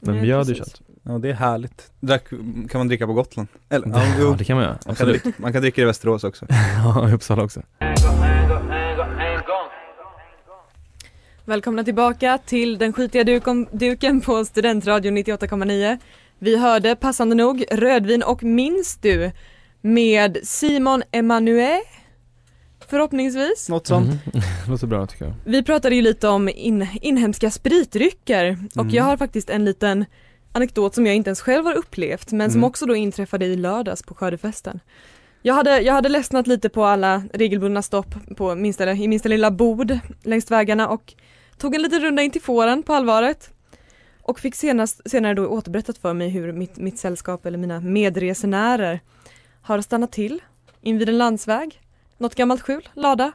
Men 0.00 0.14
Nej, 0.14 0.22
mjöd 0.22 0.46
är 0.46 0.50
ju 0.50 0.54
kött. 0.54 0.80
Ja 1.02 1.18
det 1.18 1.28
är 1.30 1.34
härligt 1.34 1.90
Drack, 2.00 2.28
Kan 2.70 2.78
man 2.78 2.88
dricka 2.88 3.06
på 3.06 3.12
Gotland? 3.12 3.48
Eller, 3.68 3.88
ja, 3.88 4.02
Ja, 4.18 4.34
det 4.38 4.44
kan 4.44 4.56
man 4.56 4.64
göra, 4.64 4.78
man, 4.86 4.94
kan 4.96 5.06
dricka, 5.08 5.32
man 5.36 5.52
kan 5.52 5.62
dricka 5.62 5.82
i 5.82 5.84
Västerås 5.84 6.24
också 6.24 6.46
Ja, 6.84 7.08
i 7.08 7.12
Uppsala 7.12 7.42
också. 7.42 7.62
Välkomna 11.44 11.84
tillbaka 11.84 12.38
till 12.46 12.78
den 12.78 12.92
skitiga 12.92 13.24
duken, 13.24 13.66
duken 13.72 14.20
på 14.20 14.44
Studentradion 14.44 15.18
98,9. 15.18 15.98
Vi 16.38 16.56
hörde 16.58 16.96
passande 16.96 17.34
nog 17.34 17.64
rödvin 17.70 18.22
och 18.22 18.42
minns 18.42 18.96
du 18.96 19.30
med 19.80 20.38
Simon 20.42 21.02
Emanuel 21.12 21.80
förhoppningsvis. 22.88 23.68
Något 23.68 23.86
sånt 23.86 24.08
Mhm. 24.08 24.42
Låter 24.68 24.86
bra 24.86 25.06
tycker 25.06 25.24
jag. 25.24 25.34
Vi 25.44 25.62
pratade 25.62 25.94
ju 25.94 26.02
lite 26.02 26.28
om 26.28 26.48
in, 26.48 26.86
inhemska 27.02 27.50
spritdrycker 27.50 28.58
och 28.74 28.80
Mm. 28.82 28.94
jag 28.94 29.04
har 29.04 29.16
faktiskt 29.16 29.50
en 29.50 29.64
liten 29.64 30.04
anekdot 30.52 30.94
som 30.94 31.06
jag 31.06 31.16
inte 31.16 31.28
ens 31.28 31.40
själv 31.40 31.64
har 31.64 31.74
upplevt 31.74 32.32
men 32.32 32.50
som 32.50 32.58
Mm. 32.58 32.68
också 32.68 32.86
då 32.86 32.96
inträffade 32.96 33.46
i 33.46 33.56
lördags 33.56 34.02
på 34.02 34.14
skördefesten. 34.14 34.80
Jag 35.42 35.54
hade, 35.54 35.80
jag 35.80 35.94
hade 35.94 36.08
ledsnat 36.08 36.46
lite 36.46 36.68
på 36.68 36.84
alla 36.84 37.22
regelbundna 37.32 37.82
stopp 37.82 38.14
på 38.36 38.54
minsta, 38.54 38.92
i 38.92 39.08
minsta 39.08 39.28
lilla 39.28 39.50
bod 39.50 39.98
längs 40.22 40.50
vägarna 40.50 40.88
och 40.88 41.14
tog 41.58 41.74
en 41.74 41.82
liten 41.82 42.00
runda 42.00 42.22
in 42.22 42.30
till 42.30 42.42
fåren 42.42 42.82
på 42.82 42.94
allvaret 42.94 43.50
och 44.22 44.40
fick 44.40 44.54
senast, 44.54 45.10
senare 45.10 45.34
då 45.34 45.46
återberättat 45.46 45.98
för 45.98 46.14
mig 46.14 46.28
hur 46.28 46.52
mitt, 46.52 46.76
mitt 46.76 46.98
sällskap 46.98 47.46
eller 47.46 47.58
mina 47.58 47.80
medresenärer 47.80 49.00
har 49.62 49.80
stannat 49.80 50.12
till 50.12 50.40
invid 50.80 51.08
en 51.08 51.18
landsväg, 51.18 51.80
något 52.18 52.34
gammalt 52.34 52.62
skjul, 52.62 52.88
lada 52.94 53.32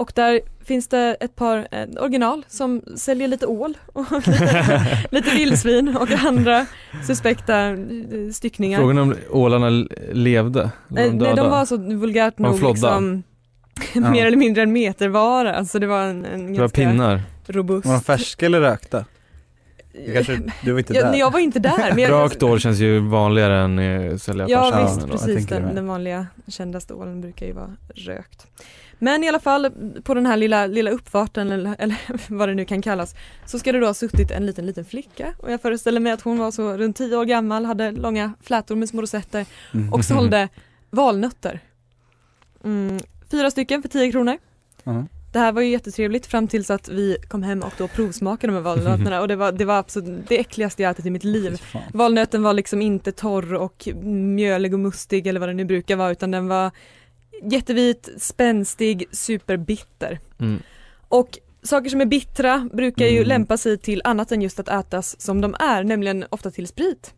och 0.00 0.12
där 0.14 0.40
finns 0.64 0.88
det 0.88 1.16
ett 1.20 1.36
par 1.36 1.68
eh, 1.70 1.88
original 2.02 2.44
som 2.48 2.82
säljer 2.96 3.28
lite 3.28 3.46
ål 3.46 3.78
och 3.86 4.12
lite, 4.12 4.98
lite 5.10 5.30
vildsvin 5.30 5.96
och 5.96 6.10
andra 6.10 6.66
suspekta 7.06 7.68
eh, 7.68 7.76
styckningar. 8.32 8.78
Frågan 8.78 8.98
om 8.98 9.14
ålarna 9.30 9.86
levde? 10.12 10.62
Eh, 10.62 10.68
de 10.88 10.94
nej, 10.94 11.10
döda? 11.10 11.34
de 11.34 11.50
var 11.50 11.64
så 11.64 11.76
vulgärt 11.76 12.34
Var 12.36 12.50
nog 12.50 12.62
liksom 12.62 13.22
mer 14.12 14.26
eller 14.26 14.36
mindre 14.36 14.62
en 14.62 14.72
metervara, 14.72 15.54
alltså 15.54 15.78
det 15.78 15.86
var 15.86 16.02
en, 16.02 16.24
en 16.24 16.52
Det 16.52 16.60
var 16.60 16.68
pinnar? 16.68 17.22
robust. 17.46 17.86
Var 17.86 17.94
de 17.94 18.00
färska 18.00 18.46
eller 18.46 18.60
rökta? 18.60 19.04
Kanske, 20.14 20.40
du 20.64 20.72
var 20.72 20.78
inte 20.78 20.94
jag, 20.94 21.04
där. 21.04 21.10
nej, 21.10 21.20
jag 21.20 21.30
var 21.30 21.40
inte 21.40 21.58
där. 21.58 21.92
Men 21.94 22.10
Rökt 22.10 22.42
ål 22.42 22.60
känns 22.60 22.78
ju 22.78 22.98
vanligare 22.98 23.58
än 23.58 23.78
eh, 23.78 24.16
sälja 24.16 24.46
Ja 24.48 24.70
färsk 24.72 24.96
visst, 24.96 25.10
precis. 25.10 25.46
Den, 25.46 25.74
den 25.74 25.86
vanliga 25.86 26.26
kändaste 26.48 26.94
ålen 26.94 27.20
brukar 27.20 27.46
ju 27.46 27.52
vara 27.52 27.76
rökt. 27.94 28.46
Men 29.02 29.24
i 29.24 29.28
alla 29.28 29.40
fall 29.40 29.70
på 30.02 30.14
den 30.14 30.26
här 30.26 30.36
lilla, 30.36 30.66
lilla 30.66 30.90
uppfarten 30.90 31.50
eller, 31.50 31.76
eller 31.78 31.96
vad 32.28 32.48
det 32.48 32.54
nu 32.54 32.64
kan 32.64 32.82
kallas 32.82 33.14
så 33.46 33.58
ska 33.58 33.72
det 33.72 33.80
då 33.80 33.86
ha 33.86 33.94
suttit 33.94 34.30
en 34.30 34.46
liten 34.46 34.66
liten 34.66 34.84
flicka 34.84 35.34
och 35.38 35.52
jag 35.52 35.62
föreställer 35.62 36.00
mig 36.00 36.12
att 36.12 36.20
hon 36.22 36.38
var 36.38 36.50
så 36.50 36.76
runt 36.76 36.96
10 36.96 37.16
år 37.16 37.24
gammal, 37.24 37.64
hade 37.64 37.90
långa 37.90 38.32
flätor 38.42 38.76
med 38.76 38.88
små 38.88 39.02
rosetter 39.02 39.46
Mm. 39.74 39.92
och 39.92 40.04
sålde 40.04 40.48
valnötter. 40.90 41.60
Mm, 42.64 42.98
fyra 43.30 43.50
stycken 43.50 43.82
för 43.82 43.88
10 43.88 44.10
kronor. 44.12 44.38
Ja. 44.84 45.04
Det 45.32 45.38
här 45.38 45.52
var 45.52 45.62
ju 45.62 45.68
jättetrevligt 45.70 46.26
fram 46.26 46.48
tills 46.48 46.70
att 46.70 46.88
vi 46.88 47.16
kom 47.28 47.42
hem 47.42 47.60
och 47.62 47.72
då 47.78 47.88
provsmakade 47.88 48.52
de 48.52 48.56
här 48.56 48.62
valnötterna 48.62 49.20
och 49.20 49.28
det 49.28 49.36
var, 49.36 49.52
det 49.52 49.64
var 49.64 49.78
absolut 49.78 50.28
det 50.28 50.40
äckligaste 50.40 50.82
jag 50.82 50.90
ätit 50.90 51.06
i 51.06 51.10
mitt 51.10 51.24
liv. 51.24 51.60
Valnöten 51.92 52.42
var 52.42 52.52
liksom 52.54 52.82
inte 52.82 53.12
torr 53.12 53.54
och 53.54 53.88
mjölig 54.04 54.74
och 54.74 54.80
mustig 54.80 55.26
eller 55.26 55.40
vad 55.40 55.48
det 55.48 55.52
nu 55.54 55.64
brukar 55.64 55.96
vara 55.96 56.10
utan 56.10 56.30
den 56.30 56.48
var 56.48 56.70
jättevit, 57.42 58.08
spänstig, 58.18 59.04
superbitter. 59.12 60.18
Mm. 60.40 60.62
Och 61.08 61.38
saker 61.62 61.90
som 61.90 62.00
är 62.00 62.04
bittra 62.06 62.68
brukar 62.72 63.04
ju 63.06 63.16
Mm. 63.16 63.28
lämpa 63.28 63.56
sig 63.56 63.78
till 63.78 64.00
annat 64.04 64.32
än 64.32 64.42
just 64.42 64.60
att 64.60 64.68
ätas 64.68 65.20
som 65.20 65.40
de 65.40 65.54
är, 65.60 65.84
nämligen 65.84 66.24
ofta 66.30 66.50
till 66.50 66.66
sprit. 66.66 67.14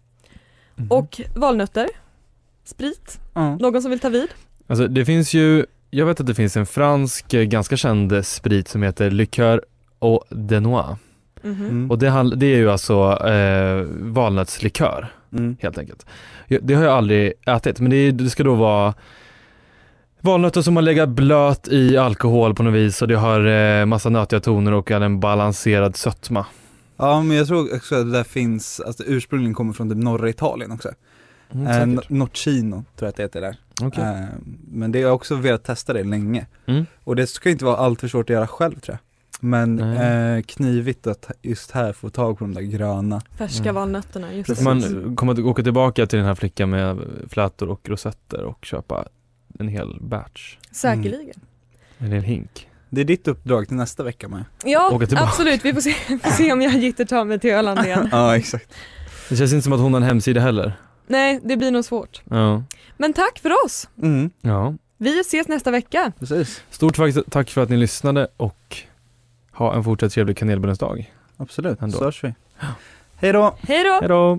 Mhm. 0.77 0.91
Och 0.91 1.21
valnötter, 1.37 1.89
sprit, 2.65 3.19
Ja. 3.35 3.57
någon 3.57 3.83
som 3.83 3.91
vill 3.91 4.01
ta 4.01 4.09
vid? 4.09 4.29
Alltså 4.67 4.89
det 4.89 5.05
finns 5.05 5.35
ju, 5.35 5.67
jag 5.91 6.07
vet 6.07 6.21
att 6.21 6.27
det 6.27 6.35
finns 6.35 6.57
en 6.57 6.67
fransk 6.67 7.35
eh, 7.35 7.43
ganska 7.43 7.77
känd 7.77 8.27
sprit 8.27 8.69
som 8.69 8.83
heter 8.83 9.11
Liqueur 9.11 9.63
au 9.99 10.21
de 10.31 10.61
noix. 10.61 11.01
Mhm. 11.43 11.53
Mm. 11.69 11.91
Och 11.91 11.99
det, 11.99 12.31
det 12.37 12.47
är 12.47 12.57
ju 12.57 12.71
alltså 12.71 13.27
eh, 13.29 13.85
valnötslikör 14.01 15.09
Mm. 15.33 15.57
helt 15.61 15.79
enkelt. 15.79 16.07
Det 16.63 16.75
har 16.75 16.85
jag 16.85 16.93
aldrig 16.93 17.33
ätit 17.47 17.81
men 17.81 17.91
det, 17.91 18.11
det 18.11 18.31
ska 18.31 18.43
då 18.45 18.55
vara 18.55 18.95
valnötter 20.23 20.63
som 20.63 20.77
har 20.77 20.83
legat 20.83 21.09
blöt 21.09 21.69
i 21.69 21.97
alkohol 21.97 22.55
på 22.55 22.63
något 22.63 22.75
vis 22.75 23.03
och 23.03 23.09
det 23.09 23.17
har 23.17 23.47
eh, 23.47 23.87
massa 23.87 24.09
nötiga 24.09 24.41
toner 24.41 24.73
och 24.73 24.91
är 24.91 25.01
en 25.01 25.21
balanserad 25.21 25.97
sötma. 25.97 26.47
Ja 26.97 27.23
men 27.23 27.37
jag 27.37 27.47
tror 27.47 27.75
också 27.77 27.95
att 27.95 28.05
det 28.07 28.13
där 28.13 28.25
finns, 28.25 28.81
alltså 28.81 29.03
ursprungligen 29.07 29.55
kommer 29.55 29.73
från 29.73 29.89
det 29.89 29.95
norra 29.95 30.29
Italien 30.29 30.73
också. 30.73 30.91
Mm, 31.55 31.99
eh. 31.99 32.05
Nocino 32.09 32.85
tror 32.97 33.07
jag 33.07 33.09
att 33.09 33.17
det 33.17 33.23
heter 33.23 33.41
där. 33.41 33.57
Okej. 33.83 34.05
Eh, 34.05 34.25
men 34.73 34.93
det 34.93 34.99
har 34.99 35.07
jag 35.07 35.15
också 35.15 35.35
velat 35.35 35.65
testa 35.65 35.93
det 35.93 36.05
länge. 36.05 36.47
Mm. 36.67 36.87
Och 37.05 37.17
det 37.17 37.27
ska 37.27 37.51
inte 37.51 37.65
vara 37.65 37.77
allt 37.77 38.01
för 38.01 38.09
svårt 38.09 38.31
att 38.31 38.35
göra 38.35 38.47
själv 38.47 38.81
tror 38.81 38.93
jag. 38.93 38.99
Men 39.45 39.79
eh, 39.79 40.43
knivigt 40.43 41.07
att 41.07 41.31
just 41.43 41.71
här 41.71 41.93
få 41.93 42.11
tag 42.11 42.39
på 42.39 42.45
de 42.45 42.55
där 42.55 42.63
gröna. 42.63 43.21
Färska 43.39 43.63
Mm. 43.63 43.75
valnötterna, 43.75 44.35
just 44.35 44.47
Precis. 44.47 44.65
Man 44.65 45.17
kommer 45.17 45.33
att 45.33 45.39
åka 45.39 45.63
tillbaka 45.63 46.07
till 46.07 46.19
den 46.19 46.27
här 46.27 46.35
flickan 46.35 46.71
med 46.71 46.99
flätor 47.29 47.69
och 47.69 47.89
rosetter 47.89 48.45
och 48.45 48.65
köpa 48.65 49.05
en 49.59 49.69
hel 49.69 49.99
batch, 50.01 50.57
Säkerligen. 50.71 51.41
en 51.99 52.12
hel 52.12 52.23
hink. 52.23 52.69
Det 52.91 53.01
är 53.01 53.05
ditt 53.05 53.29
uppdrag 53.29 53.69
till 53.69 53.77
nästa 53.77 54.03
vecka 54.03 54.29
med. 54.29 54.45
Ja, 54.65 55.01
absolut. 55.17 55.65
Vi 55.65 55.73
får 55.75 55.81
se, 55.81 55.93
får 56.19 56.31
se 56.31 56.53
om 56.53 56.62
jag 56.62 56.73
gitter 56.73 57.05
tar 57.05 57.25
mig 57.25 57.38
till 57.38 57.51
Öland 57.51 57.81
igen. 57.85 58.09
Ja 58.12 58.37
exakt. 58.37 58.75
Det 59.29 59.37
känns 59.37 59.53
inte 59.53 59.62
som 59.65 59.73
att 59.73 59.81
hon 59.81 59.93
har 59.93 60.01
en 60.01 60.07
hemsida 60.07 60.41
heller. 60.41 60.73
Nej, 61.07 61.41
det 61.45 61.57
blir 61.57 61.71
nog 61.71 61.85
svårt. 61.85 62.23
Ja. 62.31 62.62
Men 62.97 63.12
tack 63.12 63.38
för 63.38 63.65
oss! 63.65 63.88
Mm, 64.03 64.31
ja. 64.41 64.75
Vi 64.99 65.21
ses 65.21 65.49
nästa 65.49 65.71
vecka. 65.71 66.12
precis. 66.19 66.62
Stort 66.71 66.97
tack- 67.31 67.51
för 67.51 67.62
att 67.62 67.69
ni 67.69 67.77
lyssnade 67.77 68.29
och 68.37 68.77
ha 69.53 69.75
en 69.75 69.85
fortsatt 69.85 70.12
trevlig 70.12 70.37
kanelbullensdag. 70.37 71.12
Absolut, 71.37 71.83
Ändå. 71.83 71.99
så 71.99 72.05
hörs 72.05 72.25
vi. 72.25 72.35
Hej 73.17 73.33
då! 73.33 73.57
Hej 73.61 73.85
då! 74.09 74.38